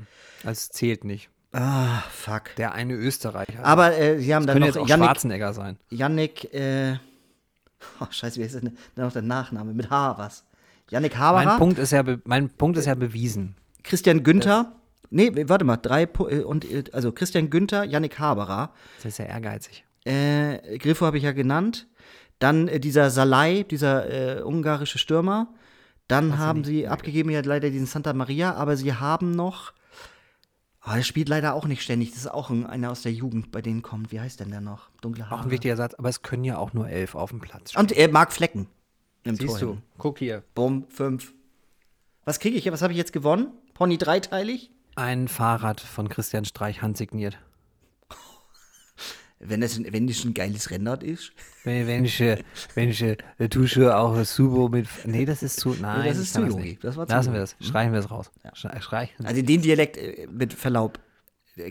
[0.43, 1.29] Das zählt nicht.
[1.53, 2.55] Ah, fuck.
[2.57, 3.65] Der eine Österreicher.
[3.65, 5.79] Aber äh, sie haben dann könnte noch jetzt auch Yannick, Schwarzenegger sein.
[5.91, 6.97] Yannick, äh,
[8.01, 9.73] oh, scheiße, wie heißt denn dann noch der Nachname?
[9.75, 10.45] Mit H was?
[10.91, 13.57] Yannick Mein Haberer, Punkt, ist ja mein Punkt ist ja bewiesen.
[13.83, 14.73] Christian Günther,
[15.11, 19.25] nee, warte mal, drei, äh, und, äh, also Christian Günther, Yannick Haberer, Das ist ja
[19.27, 19.85] ehrgeizig.
[20.05, 21.87] äh, Griffo habe ich ja genannt,
[22.39, 25.49] dann äh, dieser Salai, dieser äh, ungarische Stürmer,
[26.09, 29.73] dann haben sie abgegeben ja leider diesen Santa Maria, aber sie haben noch,
[30.87, 33.51] oh, er spielt leider auch nicht ständig, das ist auch ein, einer aus der Jugend,
[33.51, 34.91] bei denen kommt, wie heißt denn der noch?
[35.01, 35.45] Dunkle Auch Haare.
[35.45, 37.75] ein wichtiger Satz, aber es können ja auch nur elf auf dem Platz.
[37.77, 38.67] Und äh, Marc Flecken
[39.25, 39.49] im Tor.
[39.49, 39.83] Siehst du, hinten.
[39.99, 40.43] guck hier.
[40.55, 41.35] Bumm, fünf.
[42.25, 42.71] Was kriege ich?
[42.71, 43.49] Was habe ich jetzt gewonnen?
[43.75, 44.71] Pony dreiteilig?
[44.97, 47.39] Ein Fahrrad von Christian Streich handsigniert.
[49.43, 51.33] Wenn das, wenn das ein geiles Rennrad ist.
[51.65, 52.43] Wenn, wenn ich, äh,
[52.75, 53.17] wenn ich äh,
[53.51, 54.87] Dusche auch das Subo mit.
[55.05, 55.75] Nee, das ist zu.
[55.79, 56.83] Nein, das ich ist zu das nicht.
[56.85, 57.55] Das war zu Lassen wir das.
[57.61, 58.31] Streichen wir es raus.
[58.55, 59.27] Schrei- Streichen.
[59.27, 60.99] Also den Dialekt, äh, mit Verlaub,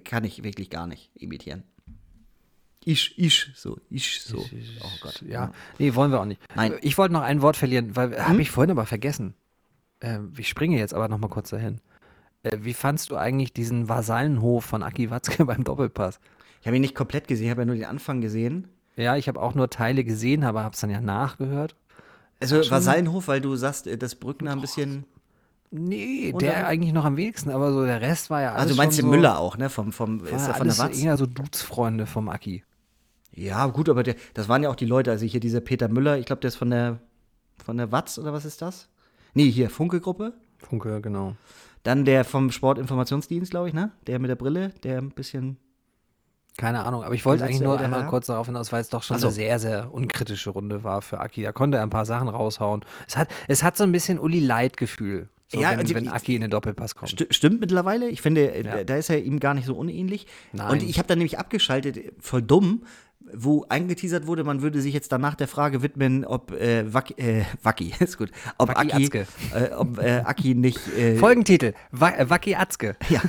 [0.04, 1.64] kann ich wirklich gar nicht imitieren.
[2.86, 4.38] Ich, ich, so, ich, so.
[4.38, 5.22] Oh Gott.
[5.28, 6.42] Ja, nee, wollen wir auch nicht.
[6.56, 6.74] Nein.
[6.82, 9.34] Ich wollte noch ein Wort verlieren, weil habe ich vorhin aber vergessen.
[10.02, 11.82] Ähm, ich springe jetzt aber noch mal kurz dahin.
[12.44, 16.20] Äh, wie fandst du eigentlich diesen Vasallenhof von Aki Watzke beim Doppelpass?
[16.62, 18.68] Ich habe ihn nicht komplett gesehen, ich habe ja nur den Anfang gesehen.
[18.95, 21.76] Ja, ich habe auch nur Teile gesehen, aber habe es dann ja nachgehört.
[22.41, 25.05] Also Vasallenhof, weil du sagst, äh, dass Brückner ein bisschen.
[25.72, 28.62] Nee, Und der dann- eigentlich noch am wenigsten, aber so der Rest war ja alles
[28.64, 29.70] Also meinst du so, Müller auch, ne?
[29.70, 30.99] Vom, vom, ist er von der alles Watz?
[30.99, 32.64] eher so Dudes-Freunde vom Aki.
[33.36, 36.18] Ja, gut, aber der, das waren ja auch die Leute, also hier dieser Peter Müller,
[36.18, 36.99] ich glaube, der ist von der
[37.64, 38.88] von der Watz oder was ist das?
[39.34, 40.34] Nee, hier, Funke-Gruppe.
[40.57, 41.36] Funke, genau.
[41.84, 43.91] Dann der vom Sportinformationsdienst, glaube ich, ne?
[44.07, 45.57] Der mit der Brille, der ein bisschen.
[46.60, 49.16] Keine Ahnung, aber ich wollte eigentlich nur einmal kurz darauf hinaus, weil es doch schon
[49.16, 49.28] Ach so.
[49.28, 51.41] eine sehr, sehr unkritische Runde war für Aki.
[51.43, 52.84] Da konnte er ein paar Sachen raushauen.
[53.07, 56.41] Es hat, es hat so ein bisschen Uli-Light-Gefühl, so Ja, wenn, die- wenn Aki in
[56.41, 57.12] den Doppelpass kommt.
[57.12, 58.10] Sti stimmt mittlerweile.
[58.10, 58.84] Ich finde, äh, Ja.
[58.84, 60.28] da- ist er ihm gar nicht so unähnlich.
[60.51, 60.70] Nein.
[60.72, 62.84] Und ich habe dann nämlich abgeschaltet, voll dumm,
[63.36, 67.44] wo eingeteasert wurde, man würde sich jetzt danach der Frage widmen, ob äh, Wack, äh,
[67.64, 69.28] Wacki, ist gut, ob Wacki Aki, Atzke.
[69.54, 72.96] äh, ob äh, Aki nicht, äh, Folgentitel: Wa äh, Waki Atzke.
[73.10, 73.22] ja,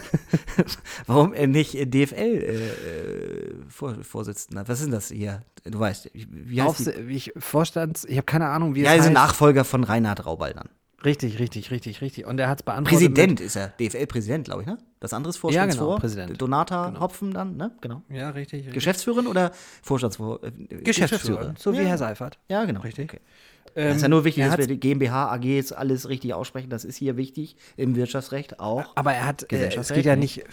[1.06, 5.42] warum er nicht äh, DFL äh, Vor Vorsitzender, was ist denn das hier?
[5.64, 7.14] Du weißt, wie heißt Aufse die?
[7.16, 9.14] ich Vorstands, ich habe keine Ahnung, wie Ja, es er ist heißt.
[9.14, 10.68] Nachfolger von Reinhard Raubaldern.
[11.04, 12.26] Richtig, richtig, richtig, richtig.
[12.26, 12.98] Und er hat es beantwortet.
[12.98, 14.76] Präsident ist er, DFL-Präsident, glaube ich, ne?
[15.00, 15.86] Das andere ist Vorstandsvor.
[15.86, 16.40] genau, Präsident.
[16.40, 17.70] Donata Hopfen dann, ne?
[17.80, 18.02] Genau.
[18.10, 18.58] Ja, richtig.
[18.60, 18.74] richtig.
[18.74, 20.40] Geschäftsführerin oder Vorstandsvor?
[20.44, 20.50] Äh,
[20.82, 21.54] Geschäftsführer.
[21.58, 21.84] So wie ja.
[21.84, 22.38] Herr Seifert.
[22.48, 22.80] Ja, genau.
[22.80, 23.10] Richtig.
[23.10, 23.20] Okay.
[23.74, 26.68] Ähm, das ist ja nur wichtig, dass wir die GmbH, AG jetzt alles richtig aussprechen.
[26.68, 28.92] Das ist hier wichtig im Wirtschaftsrecht auch.
[28.94, 30.44] Aber er hat, äh, es geht ja nicht,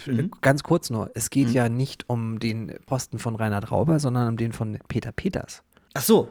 [0.42, 4.38] ganz kurz nur, es geht ja nicht um den Posten von Reinhard Rauber, sondern um
[4.38, 5.64] den von Peter Peters.
[5.94, 6.30] Ach so.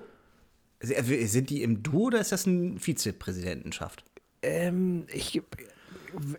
[0.87, 4.05] Sind die im Duo oder ist das eine Vizepräsidentenschaft?
[4.43, 5.43] Ähm, ich,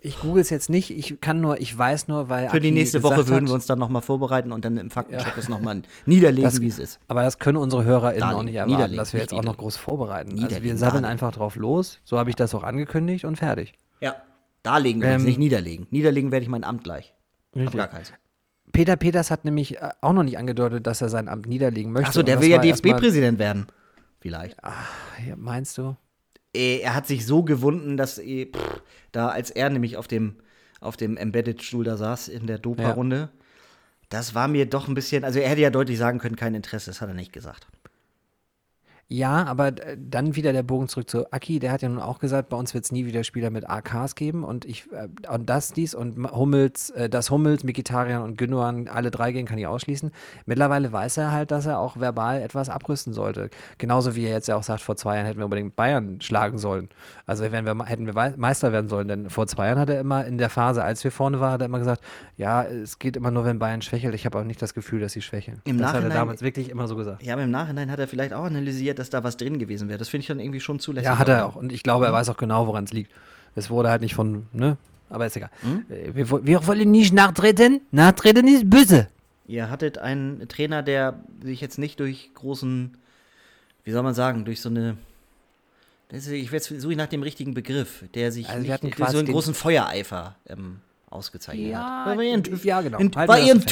[0.01, 2.49] Ich google es jetzt nicht, ich kann nur, ich weiß nur, weil.
[2.49, 5.37] Für die Aki nächste Woche würden wir uns dann nochmal vorbereiten und dann im Faktencheck
[5.37, 6.99] es nochmal niederlegen, wie es ist.
[7.07, 10.31] Aber das können unsere HörerInnen auch nicht erwarten, dass wir jetzt auch noch groß vorbereiten.
[10.43, 11.05] Also wir darlegen.
[11.05, 11.99] einfach drauf los.
[12.03, 13.73] So habe ich das auch angekündigt und fertig.
[13.99, 14.15] Ja.
[14.63, 15.87] Darlegen wir Ähm, nicht niederlegen.
[15.91, 17.13] Niederlegen werde ich mein Amt gleich.
[17.53, 18.11] Gar keins.
[18.71, 22.09] Peter Peters hat nämlich äh, auch noch nicht angedeutet, dass er sein Amt niederlegen möchte.
[22.09, 23.67] Achso, der will ja DFB-Präsident werden.
[24.19, 24.57] Vielleicht.
[25.27, 25.95] Ja, Meinst du?
[26.55, 30.37] Äh, Er hat sich so gewunden, dass äh, pff, da, als er nämlich auf dem,
[30.79, 33.29] auf dem Embedded-Stuhl da saß in der Dopa-Runde,
[34.09, 36.89] das war mir doch ein bisschen, also er hätte ja deutlich sagen können, kein Interesse,
[36.89, 37.67] das hat er nicht gesagt.
[39.09, 41.59] Ja, aber äh, dann wieder der Bogen zurück zu Aki.
[41.59, 44.15] Der hat ja nun auch gesagt, bei uns wird es nie wieder Spieler mit AKs
[44.15, 44.43] geben.
[44.43, 49.09] Und ich, äh, und das, dies und Hummels, äh, dass Hummels, Mikitarian und Gündogan alle
[49.09, 50.11] drei gehen, kann ich ausschließen.
[50.45, 53.49] Mittlerweile weiß er halt, dass er auch verbal etwas abrüsten sollte.
[53.77, 56.57] Genauso wie er jetzt ja auch sagt, vor zwei Jahren hätten wir unbedingt Bayern schlagen
[56.57, 56.89] sollen.
[57.25, 59.07] Also wenn wir, hätten wir Meister werden sollen.
[59.07, 61.61] Denn vor zwei Jahren hat er immer in der Phase, als wir vorne waren, hat
[61.61, 62.01] er immer gesagt,
[62.35, 64.13] ja, es geht immer nur, wenn Bayern schwächelt.
[64.15, 65.61] Ich habe auch nicht das Gefühl, dass sie schwächeln.
[65.63, 67.23] Im das hat er Nachhinein- damals wirklich immer so gesagt.
[67.23, 69.97] Ja, aber im Nachhinein hat er vielleicht auch analysiert, dass da was drin gewesen wäre.
[69.99, 71.05] Das finde ich dann irgendwie schon zulässig.
[71.07, 71.55] Ja, hat er auch.
[71.55, 73.11] Und ich glaube, er weiß auch genau, woran es liegt.
[73.55, 74.77] Es wurde halt nicht von, ne?
[75.09, 75.49] Aber ist egal.
[75.89, 77.81] Äh, Wir, wir wollen nicht nachtreten.
[77.91, 79.07] Nachtreten ist böse.
[79.47, 82.97] Ihr hattet einen Trainer, der sich jetzt nicht durch großen,
[83.85, 84.97] wie soll man sagen, durch so eine,
[86.11, 89.27] ich jetzt suche ich nach dem richtigen Begriff, der sich Also nicht quasi so einen
[89.29, 92.17] großen Feuereifer ähm, ausgezeichnet Ja, hat.
[92.17, 92.97] War ein ja, genau.
[92.97, 93.69] Ein, war das ein so fest.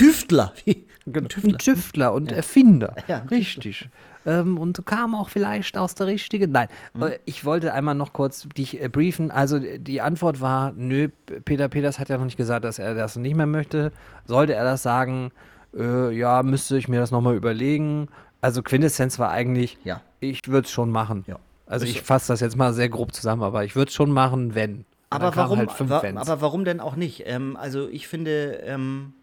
[1.14, 1.53] Tüftler.
[1.53, 2.95] Ein Tüftler, und Erfinder.
[3.08, 3.89] Ja, Richtig.
[4.26, 6.51] Ähm, und kam auch vielleicht aus der richtigen.
[6.51, 6.68] Nein,
[6.99, 9.30] äh, ich wollte einmal noch kurz dich äh, briefen.
[9.30, 11.10] Also die Antwort war: Nö,
[11.45, 13.91] Peter Peters hat ja noch nicht gesagt, dass er das nicht mehr möchte.
[14.26, 15.32] Sollte er das sagen,
[15.78, 18.08] äh, ja, müsste ich mir das nochmal überlegen.
[18.41, 20.01] Also Quintessenz war eigentlich, Ja.
[20.22, 21.24] ich würde es schon machen.
[21.28, 21.38] Ja.
[21.68, 24.56] Also ich fasse das jetzt mal sehr grob zusammen, aber ich würde es schon machen,
[24.56, 24.86] wenn.
[25.12, 26.20] Aber warum, Halt wa Wenns.
[26.28, 27.24] aber warum denn auch nicht?
[27.28, 29.14] Ähm, also ich finde, ähm,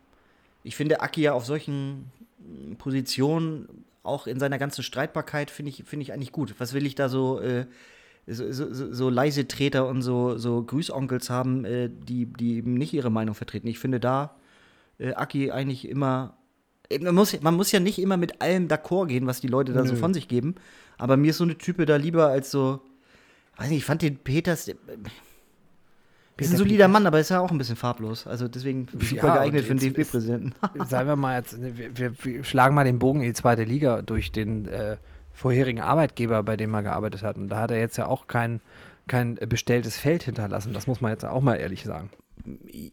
[0.62, 2.10] ich finde Aki ja auf solchen
[2.78, 6.54] Positionen, auch in seiner ganzen Streitbarkeit, finde ich, finde ich eigentlich gut.
[6.58, 7.66] Was will ich da so, äh,
[8.26, 12.74] so, so, so, so leise Treter und so, so Grüßonkels haben, äh, die, die eben
[12.74, 13.68] nicht ihre Meinung vertreten?
[13.68, 14.34] Ich finde da
[14.98, 16.36] äh, Aki eigentlich immer.
[16.90, 19.72] äh, Man muss, man muss ja nicht immer mit allem d'accord gehen, was die Leute
[19.72, 19.98] da so Nö.
[19.98, 20.56] von sich geben.
[20.98, 22.80] Aber mir ist so eine Type da lieber als so.
[23.56, 24.68] Weiß nicht, ich fand den Peters.
[26.38, 28.26] Äh, ist ein Peter solider Mann, aber ist ja auch ein bisschen farblos.
[28.26, 30.54] Also deswegen super Ja, geeignet für ist- DFB-Präsidenten.
[30.88, 34.02] Sagen wir mal jetzt, wir, wir, wir schlagen mal den Bogen in die zweite Liga
[34.02, 34.96] durch den äh,
[35.32, 37.36] vorherigen Arbeitgeber, bei dem er gearbeitet hat.
[37.36, 38.60] Und da hat er jetzt ja auch kein,
[39.08, 40.72] kein bestelltes Feld hinterlassen.
[40.72, 42.10] Das muss man jetzt auch mal ehrlich sagen.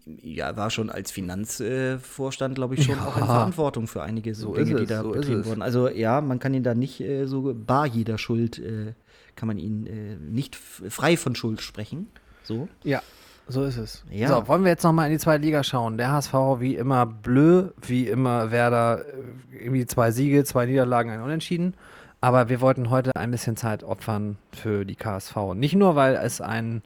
[0.06, 4.72] ja, war schon als Finanzvorstand, glaube ich, schon auch in Verantwortung für einige so Dinge,
[4.72, 5.48] ist die es, da so betrieben es.
[5.48, 5.62] wurden.
[5.62, 8.94] Also ja, man kann ihn da nicht äh, so bar jeder Schuld, äh,
[9.36, 12.08] kann man ihn äh, nicht frei von Schuld sprechen.
[12.44, 12.68] So.
[12.84, 13.02] Ja,
[13.50, 14.04] so ist es.
[14.12, 14.28] Ja.
[14.28, 15.98] So, wollen wir jetzt nochmal in die zweite Liga schauen.
[15.98, 21.22] Der HSV wie immer blö, wie immer Werder äh, irgendwie zwei Siege, zwei Niederlagen, ein
[21.22, 21.74] Unentschieden.
[22.22, 25.56] Aber wir wollten heute ein bisschen Zeit opfern für die KSV.
[25.56, 26.84] Nicht nur, weil es ein,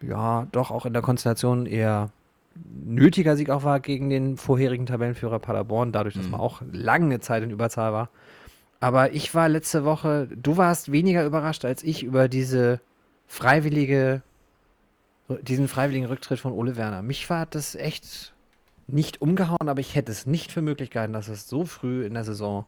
[0.00, 2.10] ja, doch auch in der Konstellation eher
[2.84, 7.42] nötiger Sieg auch war gegen den vorherigen Tabellenführer Paderborn, dadurch, dass man auch lange Zeit
[7.42, 8.08] in Überzahl war.
[8.80, 12.80] Aber ich war letzte Woche, du warst weniger überrascht als ich über diese
[13.26, 14.22] freiwillige
[15.42, 17.02] diesen freiwilligen Rücktritt von Ole Werner.
[17.02, 18.32] Mich war das echt
[18.86, 22.24] nicht umgehauen, aber ich hätte es nicht für Möglichkeiten, dass es so früh in der
[22.24, 22.66] Saison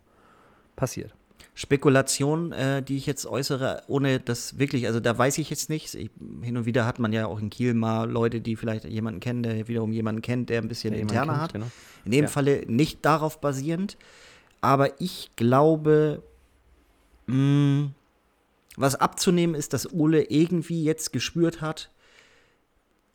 [0.75, 1.15] passiert.
[1.55, 5.95] Spekulation, äh, die ich jetzt äußere, ohne das wirklich, also da weiß ich jetzt nichts.
[5.95, 6.11] Ich,
[6.43, 9.43] hin und wieder hat man ja auch in Kiel mal Leute, die vielleicht jemanden kennen,
[9.43, 11.53] der wiederum jemanden kennt, der ein bisschen Der interner kennt, hat.
[11.53, 11.67] genau.
[12.05, 12.29] In dem Ja.
[12.29, 13.97] Falle nicht darauf basierend,
[14.61, 16.23] aber ich glaube,
[17.27, 17.91] mh,
[18.77, 21.91] was abzunehmen ist, dass Ole irgendwie jetzt gespürt hat,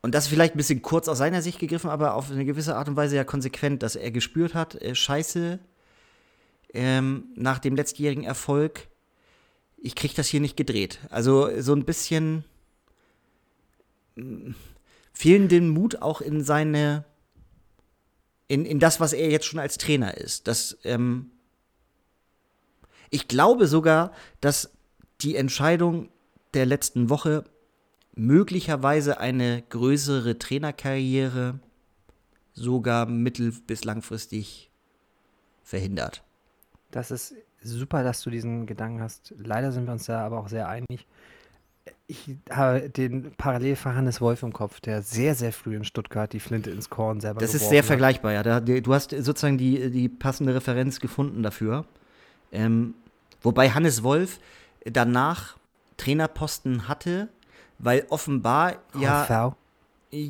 [0.04, 2.76] und das ist vielleicht ein bisschen kurz aus seiner Sicht gegriffen, aber auf eine gewisse
[2.76, 5.60] Art und Weise ja konsequent, dass er gespürt hat, äh, scheiße,
[6.74, 8.90] ähm, nach dem letztjährigen Erfolg,
[9.78, 11.00] ich krieg das hier nicht gedreht.
[11.10, 12.44] Also so ein bisschen
[14.16, 14.56] mh,
[15.14, 17.06] fehlenden Mut auch in seine,
[18.50, 20.50] in, in das, was er jetzt schon als Trainer ist.
[20.50, 21.32] Das, ähm,
[23.10, 24.72] ich glaube sogar, dass
[25.22, 26.10] die Entscheidung
[26.54, 27.46] der letzten Woche
[28.16, 31.60] möglicherweise eine größere Trainerkarriere
[32.54, 34.70] sogar mittel- bis langfristig
[35.64, 36.24] verhindert.
[36.92, 39.34] Das ist super, dass du diesen Gedanken hast.
[39.38, 41.08] Leider sind wir uns da aber auch sehr einig.
[42.08, 46.40] Ich habe den Parallelfall Hannes Wolf im Kopf, der sehr, sehr früh in Stuttgart die
[46.40, 47.86] Flinte ins Korn selber Das ist sehr hat.
[47.86, 48.60] vergleichbar, ja.
[48.60, 51.86] Du hast sozusagen die, die passende Referenz gefunden dafür.
[52.52, 52.94] Ähm,
[53.42, 54.40] wobei Hannes Wolf
[54.86, 55.58] danach
[55.98, 57.30] Trainerposten hatte,
[57.80, 59.56] weil offenbar ja HV.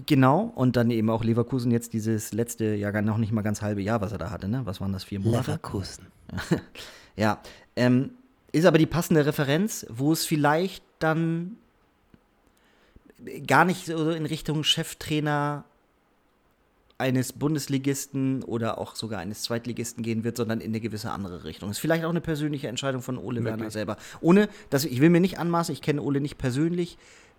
[0.06, 3.82] Genau, und dann eben auch Leverkusen jetzt dieses letzte, ja noch nicht mal ganz halbe
[3.82, 4.62] Jahr, was er da hatte, ne?
[4.66, 5.52] Was waren das, vier Monate?
[5.52, 6.08] Leverkusen.
[7.18, 7.42] ja,
[7.76, 8.12] ähm,
[8.54, 11.58] ist aber die passende Referenz, wo es vielleicht dann
[13.46, 15.66] gar nicht so in Richtung Cheftrainer
[16.98, 21.70] eines Bundesligisten oder auch sogar eines Zweitligisten gehen wird, sondern in eine gewisse andere Richtung.
[21.70, 23.60] Ist vielleicht auch eine persönliche Entscheidung von Ole Möglich.
[23.60, 23.98] Werner selber.
[24.22, 26.98] Ohne, dass ich will mir nicht anmaßen, ich kenne Ole nicht persönlich.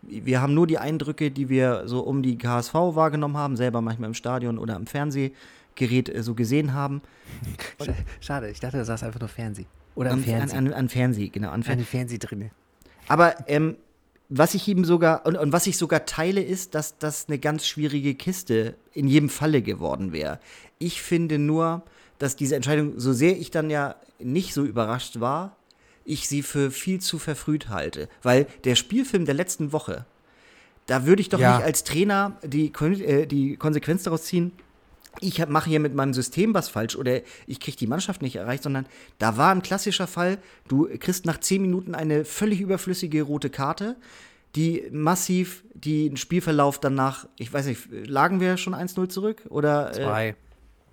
[0.08, 4.08] Wir haben nur die Eindrücke, die wir so um die KSV wahrgenommen haben, selber manchmal
[4.08, 7.02] im Stadion oder im Fernsehgerät äh, so gesehen haben.
[8.20, 9.66] Schade, ich dachte, du sagst einfach nur Fernseh.
[9.94, 10.58] Oder am Fernsehen.
[10.58, 11.50] An, an, an Fernseh, genau.
[11.50, 12.50] An Fer Fernseh drinne.
[13.06, 13.76] Aber ähm,
[14.28, 17.66] was ich ihm sogar, und, und was ich sogar teile, ist, dass das eine ganz
[17.66, 20.40] schwierige Kiste in jedem Falle geworden wäre.
[20.78, 21.82] Ich finde nur,
[22.18, 25.56] dass diese Entscheidung, so sehr ich dann ja nicht so überrascht war,
[26.04, 28.08] ich sie für viel zu verfrüht halte.
[28.22, 30.04] Weil der Spielfilm der letzten Woche,
[30.86, 31.56] da würde ich doch ja.
[31.56, 34.52] nicht als Trainer die, äh, die Konsequenz daraus ziehen,
[35.20, 38.64] ich mache hier mit meinem System was falsch oder ich kriege die Mannschaft nicht erreicht,
[38.64, 38.86] sondern
[39.18, 40.38] da war ein klassischer Fall,
[40.68, 43.96] du kriegst nach zehn Minuten eine völlig überflüssige rote Karte,
[44.56, 49.42] die massiv den Spielverlauf danach, ich weiß nicht, lagen wir schon 1-0 zurück?
[49.48, 50.28] Oder, äh, Zwei.
[50.28, 50.34] Äh,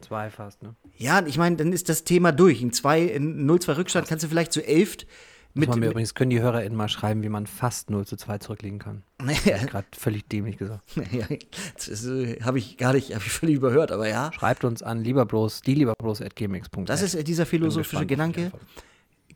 [0.01, 0.75] Zwei fast, ne?
[0.97, 2.61] Ja, ich meine, dann ist das Thema durch.
[2.61, 5.07] In 0-2 Rückstand kannst du vielleicht zu elft
[5.53, 8.79] mit, mir übrigens können die HörerInnen mal schreiben, wie man fast 0 zu 2 zurückliegen
[8.79, 9.03] kann.
[9.21, 9.63] Naja.
[9.65, 10.83] Gerade völlig dämlich gesagt.
[10.95, 11.27] Naja,
[11.75, 14.31] das äh, habe ich gar nicht, habe ich völlig überhört, aber ja.
[14.33, 16.85] Schreibt uns an lieber bloß, die lieber bloß at gmx.de.
[16.85, 18.51] Das ist äh, dieser philosophische Gedanke.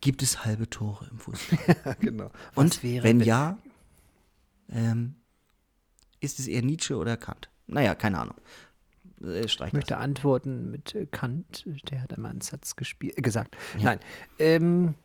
[0.01, 1.95] Gibt es halbe Tore im Fußball?
[1.99, 2.31] genau.
[2.55, 3.57] Und wenn ja,
[4.71, 5.15] ähm,
[6.19, 7.49] ist es eher Nietzsche oder Kant?
[7.67, 8.35] Naja, keine Ahnung.
[9.23, 13.55] Äh, ich möchte antworten mit Kant, der hat einmal einen Satz gespielt, gesagt.
[13.77, 13.83] Ja.
[13.85, 13.99] Nein.
[14.39, 14.95] Ähm,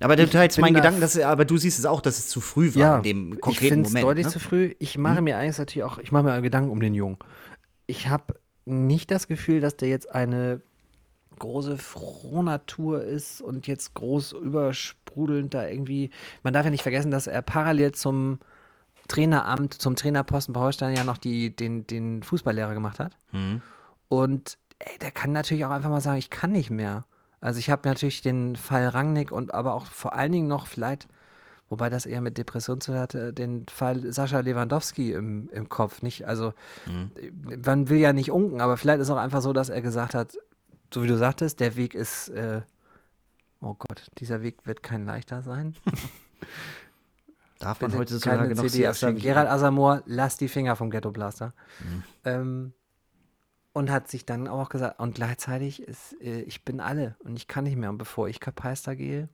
[0.00, 2.74] aber du teilst meinen Gedanken, dass, aber du siehst es auch, dass es zu früh
[2.74, 4.04] war ja, in dem konkreten ich Moment.
[4.04, 4.32] deutlich ne?
[4.32, 4.74] zu früh.
[4.78, 5.24] Ich mache hm?
[5.24, 7.18] mir eigentlich natürlich auch, ich mache mir Gedanken um den Jungen.
[7.86, 8.34] Ich habe
[8.64, 10.60] nicht das Gefühl, dass der jetzt eine
[11.38, 16.10] große Frohnatur ist und jetzt groß übersprudelnd da irgendwie.
[16.42, 18.38] Man darf ja nicht vergessen, dass er parallel zum
[19.12, 23.18] Traineramt, zum Trainerposten bei Holstein ja noch die, den, den Fußballlehrer gemacht hat.
[23.32, 23.60] Mhm.
[24.08, 27.04] Und ey, der kann natürlich auch einfach mal sagen, ich kann nicht mehr.
[27.38, 31.08] Also ich habe natürlich den Fall Rangnick und aber auch vor allen Dingen noch vielleicht,
[31.68, 36.00] wobei das eher mit Depression zu hatte, den Fall Sascha Lewandowski im, im Kopf.
[36.00, 36.54] Nicht, also
[36.86, 37.10] mhm.
[37.62, 40.38] man will ja nicht unken, aber vielleicht ist auch einfach so, dass er gesagt hat,
[40.94, 42.62] so wie du sagtest, der Weg ist, äh,
[43.60, 45.74] oh Gott, dieser Weg wird kein leichter sein.
[47.62, 51.54] Darf man heute sozusagen noch CD Gerald Asamoah, lass die Finger vom Ghetto Blaster.
[51.80, 52.02] Mhm.
[52.24, 52.72] Ähm,
[53.72, 57.48] und hat sich dann auch gesagt, und gleichzeitig ist, äh, ich bin alle und ich
[57.48, 57.90] kann nicht mehr.
[57.90, 59.28] Und bevor ich Kapeister gehe,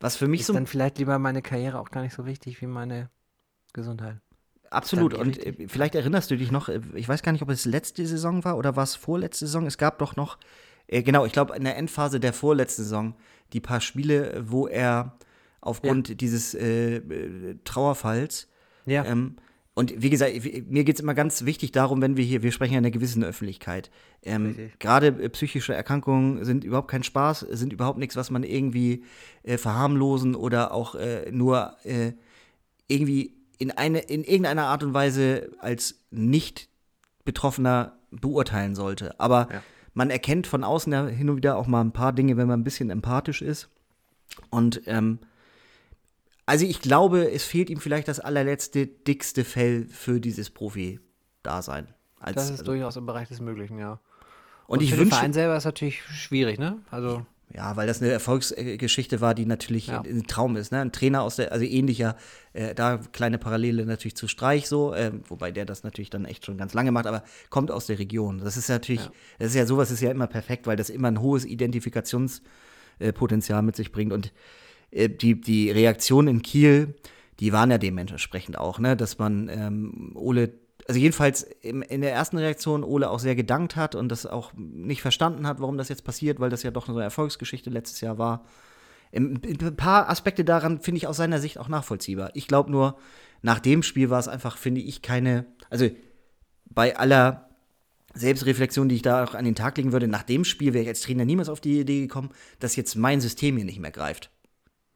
[0.00, 2.60] was für mich ist so dann vielleicht lieber meine Karriere auch gar nicht so wichtig
[2.60, 3.08] wie meine
[3.72, 4.18] Gesundheit.
[4.70, 5.14] Absolut.
[5.14, 8.06] Und äh, vielleicht erinnerst du dich noch, äh, ich weiß gar nicht, ob es letzte
[8.06, 9.66] Saison war oder war es vorletzte Saison.
[9.66, 10.38] Es gab doch noch,
[10.86, 13.14] äh, genau, ich glaube, in der Endphase der vorletzten Saison
[13.52, 15.16] die paar Spiele, wo er
[15.64, 16.14] aufgrund ja.
[16.14, 18.48] dieses äh, äh Trauerfalls
[18.86, 19.04] ja.
[19.04, 19.36] ähm,
[19.74, 20.32] und wie gesagt,
[20.70, 22.92] mir geht es immer ganz wichtig darum, wenn wir hier, wir sprechen ja in einer
[22.92, 23.90] gewissen Öffentlichkeit.
[24.22, 29.04] Ähm, Gerade äh, psychische Erkrankungen sind überhaupt kein Spaß, sind überhaupt nichts, was man irgendwie
[29.42, 32.12] äh, verharmlosen oder auch äh, nur äh,
[32.86, 36.68] irgendwie in, eine, in irgendeiner Art und Weise als nicht
[37.24, 39.18] Betroffener beurteilen sollte.
[39.18, 39.62] Aber ja.
[39.92, 42.60] man erkennt von außen ja hin und wieder auch mal ein paar Dinge, wenn man
[42.60, 43.70] ein bisschen empathisch ist.
[44.50, 45.18] Und ähm,
[46.46, 51.88] also ich glaube, es fehlt ihm vielleicht das allerletzte, dickste Fell für dieses Profi-Dasein.
[52.20, 54.00] Das ist also, durchaus im Bereich des Möglichen, ja.
[54.66, 56.78] Und, und ich für wünsche, den Verein selber ist natürlich schwierig, ne?
[56.90, 60.00] Also ja, weil das eine Erfolgsgeschichte war, die natürlich ja.
[60.00, 60.72] ein Traum ist.
[60.72, 60.80] Ne?
[60.80, 62.16] Ein Trainer aus der, also ähnlicher,
[62.52, 66.44] äh, da kleine Parallele natürlich zu Streich so, äh, wobei der das natürlich dann echt
[66.46, 68.38] schon ganz lange macht, aber kommt aus der Region.
[68.38, 69.12] Das ist natürlich, ja.
[69.38, 73.76] das ist ja sowas ist ja immer perfekt, weil das immer ein hohes Identifikationspotenzial mit
[73.76, 74.12] sich bringt.
[74.12, 74.32] Und
[74.94, 76.94] die, die Reaktionen in Kiel,
[77.40, 80.54] die waren ja dementsprechend auch, ne, dass man ähm, Ole,
[80.86, 84.52] also jedenfalls im, in der ersten Reaktion Ole auch sehr gedankt hat und das auch
[84.56, 88.18] nicht verstanden hat, warum das jetzt passiert, weil das ja doch eine Erfolgsgeschichte letztes Jahr
[88.18, 88.44] war.
[89.12, 89.40] Ein
[89.76, 92.30] paar Aspekte daran finde ich aus seiner Sicht auch nachvollziehbar.
[92.34, 92.98] Ich glaube nur,
[93.42, 95.88] nach dem Spiel war es einfach, finde ich, keine, also
[96.66, 97.48] bei aller
[98.14, 100.88] Selbstreflexion, die ich da auch an den Tag legen würde, nach dem Spiel wäre ich
[100.88, 104.30] als Trainer niemals auf die Idee gekommen, dass jetzt mein System hier nicht mehr greift.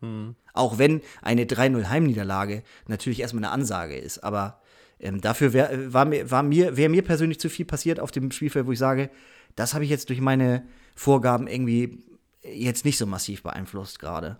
[0.01, 0.35] Mhm.
[0.53, 4.19] Auch wenn eine 3-0 Heimniederlage natürlich erstmal eine Ansage ist.
[4.19, 4.61] Aber
[5.01, 8.31] ähm, dafür wär, war mir, war mir, wäre mir persönlich zu viel passiert auf dem
[8.31, 9.11] Spielfeld, wo ich sage,
[9.57, 11.99] das habe ich jetzt durch meine Vorgaben irgendwie
[12.43, 14.39] jetzt nicht so massiv beeinflusst gerade.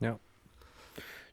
[0.00, 0.18] Ja.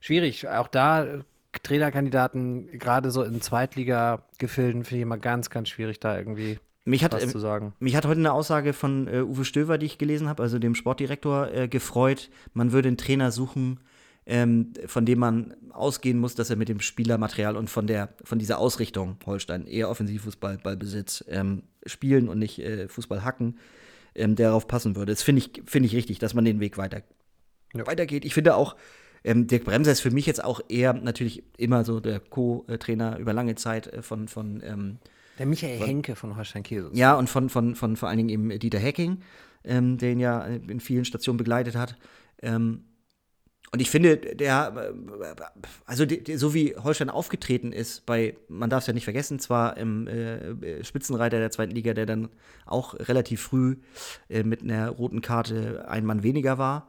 [0.00, 0.48] Schwierig.
[0.48, 1.22] Auch da
[1.62, 6.58] Trainerkandidaten, gerade so in Zweitliga-Gefilden, finde ich immer ganz, ganz schwierig, da irgendwie
[6.90, 7.72] Mich hat, was äh, zu sagen.
[7.78, 10.74] mich hat heute eine Aussage von äh, Uwe Stöver, die ich gelesen habe, also dem
[10.74, 12.30] Sportdirektor, äh, gefreut.
[12.52, 13.80] Man würde einen Trainer suchen,
[14.26, 18.38] ähm, von dem man ausgehen muss, dass er mit dem Spielermaterial und von der von
[18.38, 23.58] dieser Ausrichtung Holstein eher Offensivfußball, Ballbesitz ähm, spielen und nicht äh, Fußball hacken,
[24.14, 25.12] ähm, darauf passen würde.
[25.12, 27.02] Das finde ich finde ich richtig, dass man den Weg weiter
[27.74, 27.86] Ja.
[27.86, 28.24] weitergeht.
[28.24, 28.76] Ich finde auch
[29.24, 33.32] ähm, Dirk Bremser ist für mich jetzt auch eher natürlich immer so der Co-Trainer über
[33.32, 34.98] lange Zeit äh, von von ähm,
[35.40, 36.90] Der Michael Henke von Holstein Kiel.
[36.92, 39.22] ja, und von, von, von vor allen Dingen eben Dieter Hecking,
[39.64, 41.96] ähm, den ja in vielen Stationen begleitet hat.
[42.42, 42.84] Ähm,
[43.72, 45.34] und ich finde, der, äh,
[45.86, 49.78] also die, so wie Holstein aufgetreten ist, bei, man darf es ja nicht vergessen, zwar
[49.78, 52.28] im äh, Spitzenreiter der zweiten Liga, der dann
[52.66, 53.78] auch relativ früh
[54.28, 56.88] äh, mit einer roten Karte ein Mann weniger war,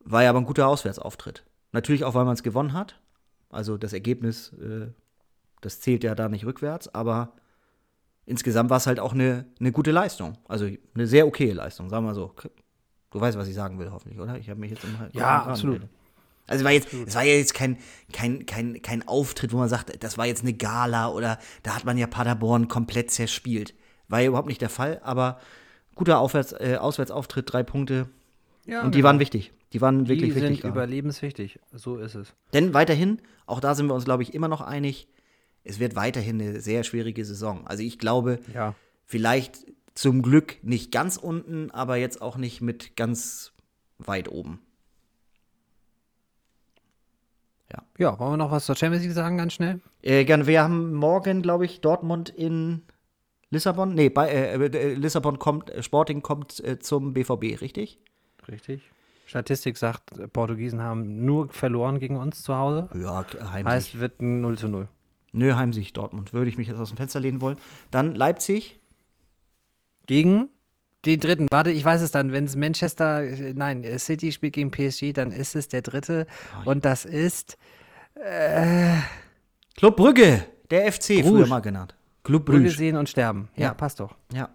[0.00, 1.44] war ja aber ein guter Auswärtsauftritt.
[1.72, 3.00] Natürlich auch, weil man es gewonnen hat.
[3.48, 4.88] Also das Ergebnis, äh,
[5.62, 7.32] das zählt ja da nicht rückwärts, aber
[8.26, 10.36] insgesamt war es halt auch eine, eine gute Leistung.
[10.48, 12.34] Also eine sehr okaye Leistung, sagen wir mal so.
[13.10, 14.36] Du weißt, was ich sagen will, hoffentlich, oder?
[14.36, 15.76] Ich habe mich jetzt im Ja, absolut.
[15.76, 15.90] geredet.
[16.48, 17.78] Also es war jetzt, es war ja jetzt kein,
[18.12, 21.84] kein, kein, kein Auftritt, wo man sagt, das war jetzt eine Gala oder da hat
[21.84, 23.74] man ja Paderborn komplett zerspielt.
[24.08, 25.40] War ja überhaupt nicht der Fall, aber
[25.96, 28.08] guter Aufwärts, äh, Auswärtsauftritt, drei Punkte.
[28.64, 29.08] Ja, und die genau.
[29.08, 29.52] waren wichtig.
[29.72, 30.60] Die waren Die wirklich sind wichtig.
[30.60, 30.72] gerade.
[30.74, 31.58] überlebenswichtig.
[31.72, 32.32] So ist es.
[32.52, 35.08] Denn weiterhin, auch da sind wir uns, glaube ich, immer noch einig,
[35.66, 37.66] es wird weiterhin eine sehr schwierige Saison.
[37.66, 38.74] Also ich glaube, Ja.
[39.04, 43.52] vielleicht zum Glück nicht ganz unten, aber jetzt auch nicht mit ganz
[43.98, 44.60] weit oben.
[47.98, 49.80] Ja, wollen wir noch was zur Champions League sagen, ganz schnell?
[50.02, 52.82] Äh, gerne, wir haben morgen, glaube ich, Dortmund in
[53.50, 53.94] Lissabon.
[53.94, 57.98] Nee, bei, äh, äh, Lissabon kommt, äh, Sporting kommt äh, zum BVB, richtig?
[58.48, 58.82] Richtig.
[59.26, 62.88] Statistik sagt, äh, Portugiesen haben nur verloren gegen uns zu Hause.
[62.94, 63.64] Ja, Heimsieg.
[63.66, 64.88] Heißt, wird ein 0 zu 0.
[65.36, 66.32] Nö, Heimsieg Dortmund.
[66.32, 67.58] Würde ich mich jetzt aus dem Fenster lehnen wollen.
[67.90, 68.80] Dann Leipzig.
[70.06, 70.48] Gegen
[71.04, 71.46] den dritten.
[71.50, 72.32] Warte, ich weiß es dann.
[72.32, 76.26] Wenn es Manchester, äh, nein, äh, City spielt gegen PSG, dann ist es der dritte.
[76.64, 77.58] Und das ist
[79.76, 81.28] Club Brügge, der FC, Bruges.
[81.28, 81.94] früher mal genannt.
[82.24, 82.70] Club Brügge Brügge.
[82.76, 83.48] sehen und sterben.
[83.56, 83.74] Ja, Ja.
[83.74, 84.14] passt doch.
[84.32, 84.48] Ja.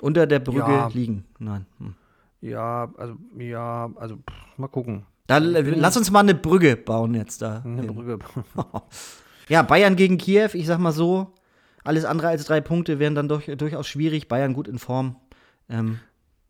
[0.00, 0.88] Unter der Brücke Ja.
[0.88, 1.24] liegen.
[1.38, 1.66] Nein.
[1.78, 1.94] Hm.
[2.40, 5.06] Ja, also, ja, also, pff, mal gucken.
[5.26, 7.62] Da, lass uns mal eine Brücke bauen jetzt da.
[7.64, 8.18] Eine hin.
[9.50, 11.32] Ja, Bayern gegen Kiew, ich sag mal so,
[11.84, 14.28] alles andere als drei Punkte wären dann durch, durchaus schwierig.
[14.28, 15.16] Bayern gut in Form.
[15.68, 15.98] Ähm,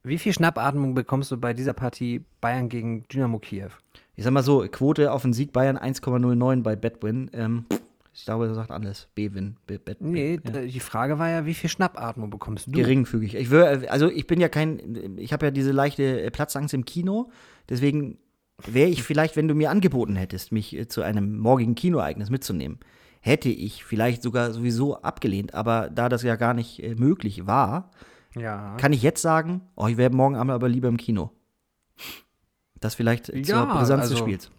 [0.05, 3.71] Wie viel Schnappatmung bekommst du bei dieser Partie Bayern gegen Dynamo Kiew?
[4.17, 7.31] ich sag mal so, Quote auf den Sieg Bayern 1,09 bei Betwin.
[7.33, 7.65] Ähm,
[8.13, 9.09] ich glaube, das sagt alles.
[9.15, 9.57] B-Win.
[10.01, 10.51] Nee, ja.
[10.51, 12.73] d- die Frage war ja, wie viel Schnappatmung bekommst du?
[12.73, 13.35] Geringfügig.
[13.35, 16.85] Ich wür, also ich bin ja kein, ich habe ja diese leichte äh, Platzangst im
[16.85, 17.31] Kino.
[17.71, 18.19] Deswegen
[18.67, 22.79] wäre ich vielleicht, wenn du mir angeboten hättest, mich äh, zu einem morgigen Kinoereignis mitzunehmen,
[23.21, 25.55] hätte ich vielleicht sogar sowieso abgelehnt.
[25.55, 27.91] Aber da das ja gar nicht äh, möglich war,
[28.35, 28.77] Ja.
[28.79, 31.31] kann ich jetzt sagen, oh, ich wäre morgen Abend aber lieber im Kino.
[32.81, 34.51] Das vielleicht äh, zur Ja, Brisanz des also- Spiels.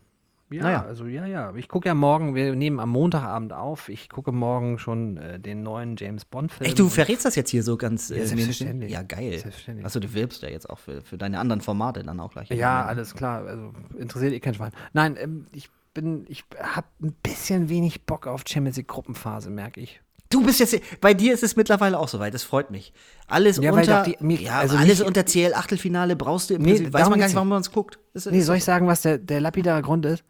[0.51, 0.85] Ja, Naja.
[0.85, 1.53] also ja, ja.
[1.55, 3.87] Ich gucke ja morgen, wir nehmen am Montagabend auf.
[3.87, 6.67] Ich gucke morgen schon äh, den neuen James Bond-Film.
[6.67, 8.91] Echt, du verrätst das jetzt hier so ganz Ja, äh, selbstverständlich.
[8.91, 9.31] Ja, geil.
[9.39, 9.85] Selbstverständlich.
[9.85, 12.49] Achso, du wirbst ja jetzt auch für, für deine anderen Formate dann auch gleich.
[12.49, 13.45] Ja, alles klar.
[13.45, 14.71] Also interessiert eh kein Schwein.
[14.93, 19.79] Nein, ähm, ich bin, ich habe ein bisschen wenig Bock auf Champions League Gruppenphase, merke
[19.79, 20.01] ich.
[20.29, 22.93] Du bist jetzt, bei dir ist es mittlerweile auch soweit, das freut mich.
[23.27, 26.61] Alles Ja, unter, die- mir- ja, also alles mich- unter CL Achtelfinale brauchst du im
[26.61, 27.99] Nee, Prinzip, weiß man gar nicht, warum man uns guckt.
[28.13, 30.23] Ist- Nee, soll ich sagen, was der, der lapidare Grund ist?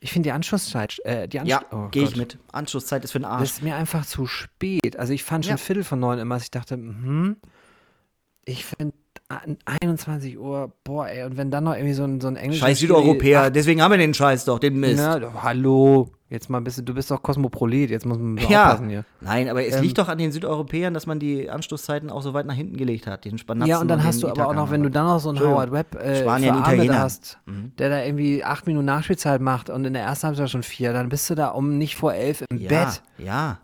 [0.00, 2.38] Ich finde die Anschlusszeit, äh, die Ansch Ja, oh gehe ich mit.
[2.52, 3.42] Anschlusszeit ist für den Das Arsch.
[3.50, 4.98] ist mir einfach zu spät.
[4.98, 5.56] Also ich fand schon Ja.
[5.56, 7.36] Viertel von neun immer, dass ich dachte, hm,
[8.44, 8.94] ich finde
[9.28, 12.78] 21 Uhr, boah, ey, und wenn dann noch irgendwie so ein, so ein englischer Scheiß
[12.78, 15.02] Südeuropäer, deswegen haben wir den Scheiß doch, den Mist.
[15.04, 18.66] Na, doch, hallo, jetzt mal ein bisschen, du bist doch Kosmopolit, jetzt muss man ja,
[18.66, 19.04] aufpassen hier.
[19.20, 22.34] nein, aber es Ähm, liegt doch an den Südeuropäern, dass man die Anschlusszeiten auch so
[22.34, 24.54] weit nach hinten gelegt hat, den Spanatzen Ja, und dann hast den du aber auch
[24.54, 25.40] noch, wenn du und dann noch so einen.
[25.40, 27.00] Howard Webb äh, Italiener.
[27.00, 27.40] hast,
[27.78, 31.08] der da irgendwie acht Minuten Nachspielzeit macht und in der ersten Halbzeit schon vier, dann
[31.08, 33.02] bist du da um nicht vor elf im ja, Bett.
[33.18, 33.58] Ja,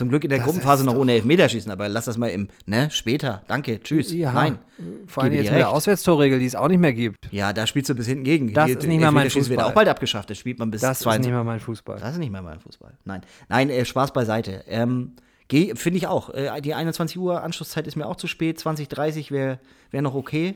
[0.00, 2.48] Zum Glück in der Das Gruppenphase ist noch ohne Elfmeterschießen, aber lass das mal im,
[2.64, 3.42] ne, später.
[3.48, 4.10] Danke, tschüss.
[4.14, 4.58] Ja, Nein.
[5.06, 5.68] vor allem jetzt mit der.
[5.68, 7.30] Auswärtstorregel, die es auch nicht mehr gibt.
[7.30, 8.54] Ja, da spielst du bis hinten gegen.
[8.54, 9.70] Das Die- ist nicht mehr mein Elfmeterschießen wird Fußball.
[9.70, 10.30] auch bald abgeschafft.
[10.30, 11.26] Das spielt man bis Das ist 22.
[11.26, 11.98] nicht mehr mein Fußball.
[12.00, 12.94] Das ist nicht mehr mein Fußball.
[13.04, 13.20] Nein,
[13.50, 14.64] nein, äh, Spaß beiseite.
[14.68, 15.12] Ähm,
[15.50, 16.30] Finde ich auch.
[16.30, 18.58] Äh, die 21 Uhr Anschlusszeit ist mir auch zu spät.
[18.58, 19.58] 20:30 wäre
[19.90, 20.54] wär noch okay.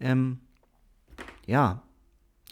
[0.00, 0.40] Ähm,
[1.46, 1.82] ja.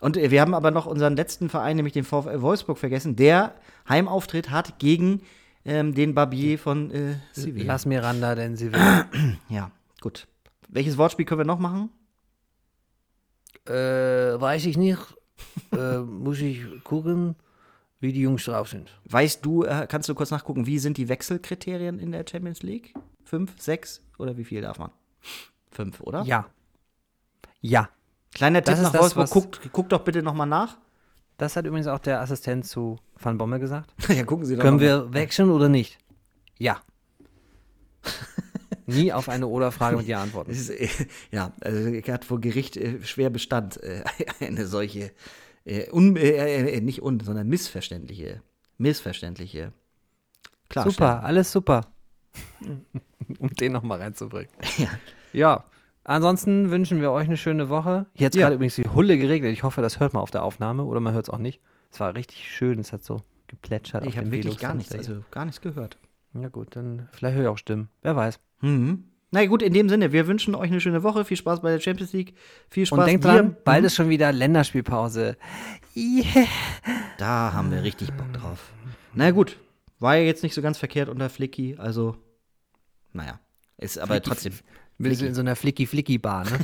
[0.00, 3.16] Und äh, wir haben aber noch unseren letzten Verein, nämlich den VfL Wolfsburg, vergessen.
[3.16, 3.54] Der
[3.88, 5.22] Heimauftritt hat gegen
[5.64, 7.72] ähm, den Barbier von äh, Sevilla.
[7.72, 8.80] Lass Miranda, denn sie will.
[9.48, 10.26] Ja, gut.
[10.68, 11.90] Welches Wortspiel können wir noch machen?
[13.68, 13.72] äh,
[14.40, 14.98] weiß ich nicht.
[15.72, 17.36] äh, muss ich gucken.
[18.00, 18.90] Wie die Jungs drauf sind.
[19.08, 22.92] Weißt du, äh, kannst du kurz nachgucken, wie sind die Wechselkriterien in der Champions League?
[23.22, 24.90] Fünf, sechs oder wie viel darf man?
[25.70, 26.22] Fünf, oder?
[26.24, 26.46] Ja.
[27.62, 27.88] Ja.
[28.34, 30.76] Kleiner Tipp nach Wolfsburg, guckt, guckt doch bitte nochmal nach.
[31.44, 33.92] Das hat übrigens auch der Assistent zu Van Bommel gesagt.
[34.08, 35.98] ja, gucken Sie doch Können wir wechseln oder nicht?
[36.58, 36.80] Ja.
[38.86, 40.50] Nie auf eine Oder-Frage mit Ja antworten.
[40.50, 40.88] Ist, äh,
[41.30, 44.04] ja, also er hat vor Gericht äh, schwer Bestand, äh,
[44.40, 45.12] eine solche,
[45.66, 48.40] äh, un, nicht un, sondern missverständliche,
[48.78, 49.74] missverständliche
[50.70, 50.94] Klarstellung.
[50.94, 51.82] Super, alles super.
[53.38, 54.48] um den nochmal reinzubringen.
[54.78, 54.88] Ja.
[55.34, 55.64] Ja.
[56.04, 58.06] Ansonsten wünschen wir euch eine schöne Woche.
[58.14, 58.42] Jetzt Ja.
[58.42, 59.52] gerade übrigens die Hulle geregnet.
[59.52, 61.60] Ich hoffe, das hört man auf der Aufnahme oder man hört es auch nicht.
[61.90, 62.78] Es war richtig schön.
[62.78, 64.06] Es hat so geplätschert.
[64.06, 65.98] Ich habe wirklich gar nichts, also gar nichts gehört.
[66.32, 66.42] hier.
[66.42, 67.88] Ja gut, dann vielleicht höre ich auch Stimmen.
[68.02, 68.38] Wer weiß.
[68.60, 69.04] Mhm.
[69.30, 71.80] Na gut, in dem Sinne, wir wünschen euch eine schöne Woche, viel Spaß bei der
[71.80, 72.34] Champions League,
[72.70, 72.98] viel Spaß.
[73.00, 73.86] Und denkt dran, bald Mhm.
[73.86, 75.36] ist schon wieder Länderspielpause.
[75.96, 76.46] Yeah.
[77.18, 78.72] Da haben wir richtig Bock drauf.
[79.14, 79.58] Na gut,
[79.98, 82.16] war ja jetzt nicht so ganz verkehrt unter Flicky, also,
[83.12, 83.40] naja,
[83.78, 84.52] ist aber Flicky- trotzdem
[85.10, 86.58] Wir sind in so einer Flicky-Flicky-Bar, ne?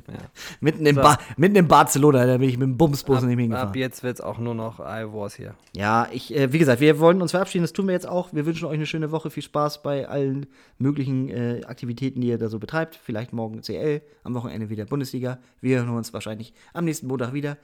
[0.60, 1.02] mitten, in So.
[1.02, 3.74] ba mitten in Barcelona, da bin ich mit dem Bumsbus ab, nicht ab hingefahren.
[3.74, 5.54] jetzt wird es auch nur noch I was hier.
[5.74, 8.32] Ja, ich, äh, wie gesagt, wir wollen uns verabschieden, das tun wir jetzt auch.
[8.32, 10.46] Wir wünschen euch eine schöne Woche, viel Spaß bei allen
[10.78, 12.96] möglichen äh, Aktivitäten, die ihr da so betreibt.
[13.02, 15.38] Vielleicht morgen CL, am Wochenende wieder Bundesliga.
[15.60, 17.56] Wir hören uns wahrscheinlich am nächsten Montag wieder.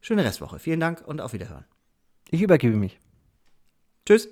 [0.00, 0.58] Schöne Restwoche.
[0.58, 1.64] Vielen Dank und auf Wiederhören.
[2.30, 2.98] Ich übergebe mich.
[4.04, 4.28] Tschüss.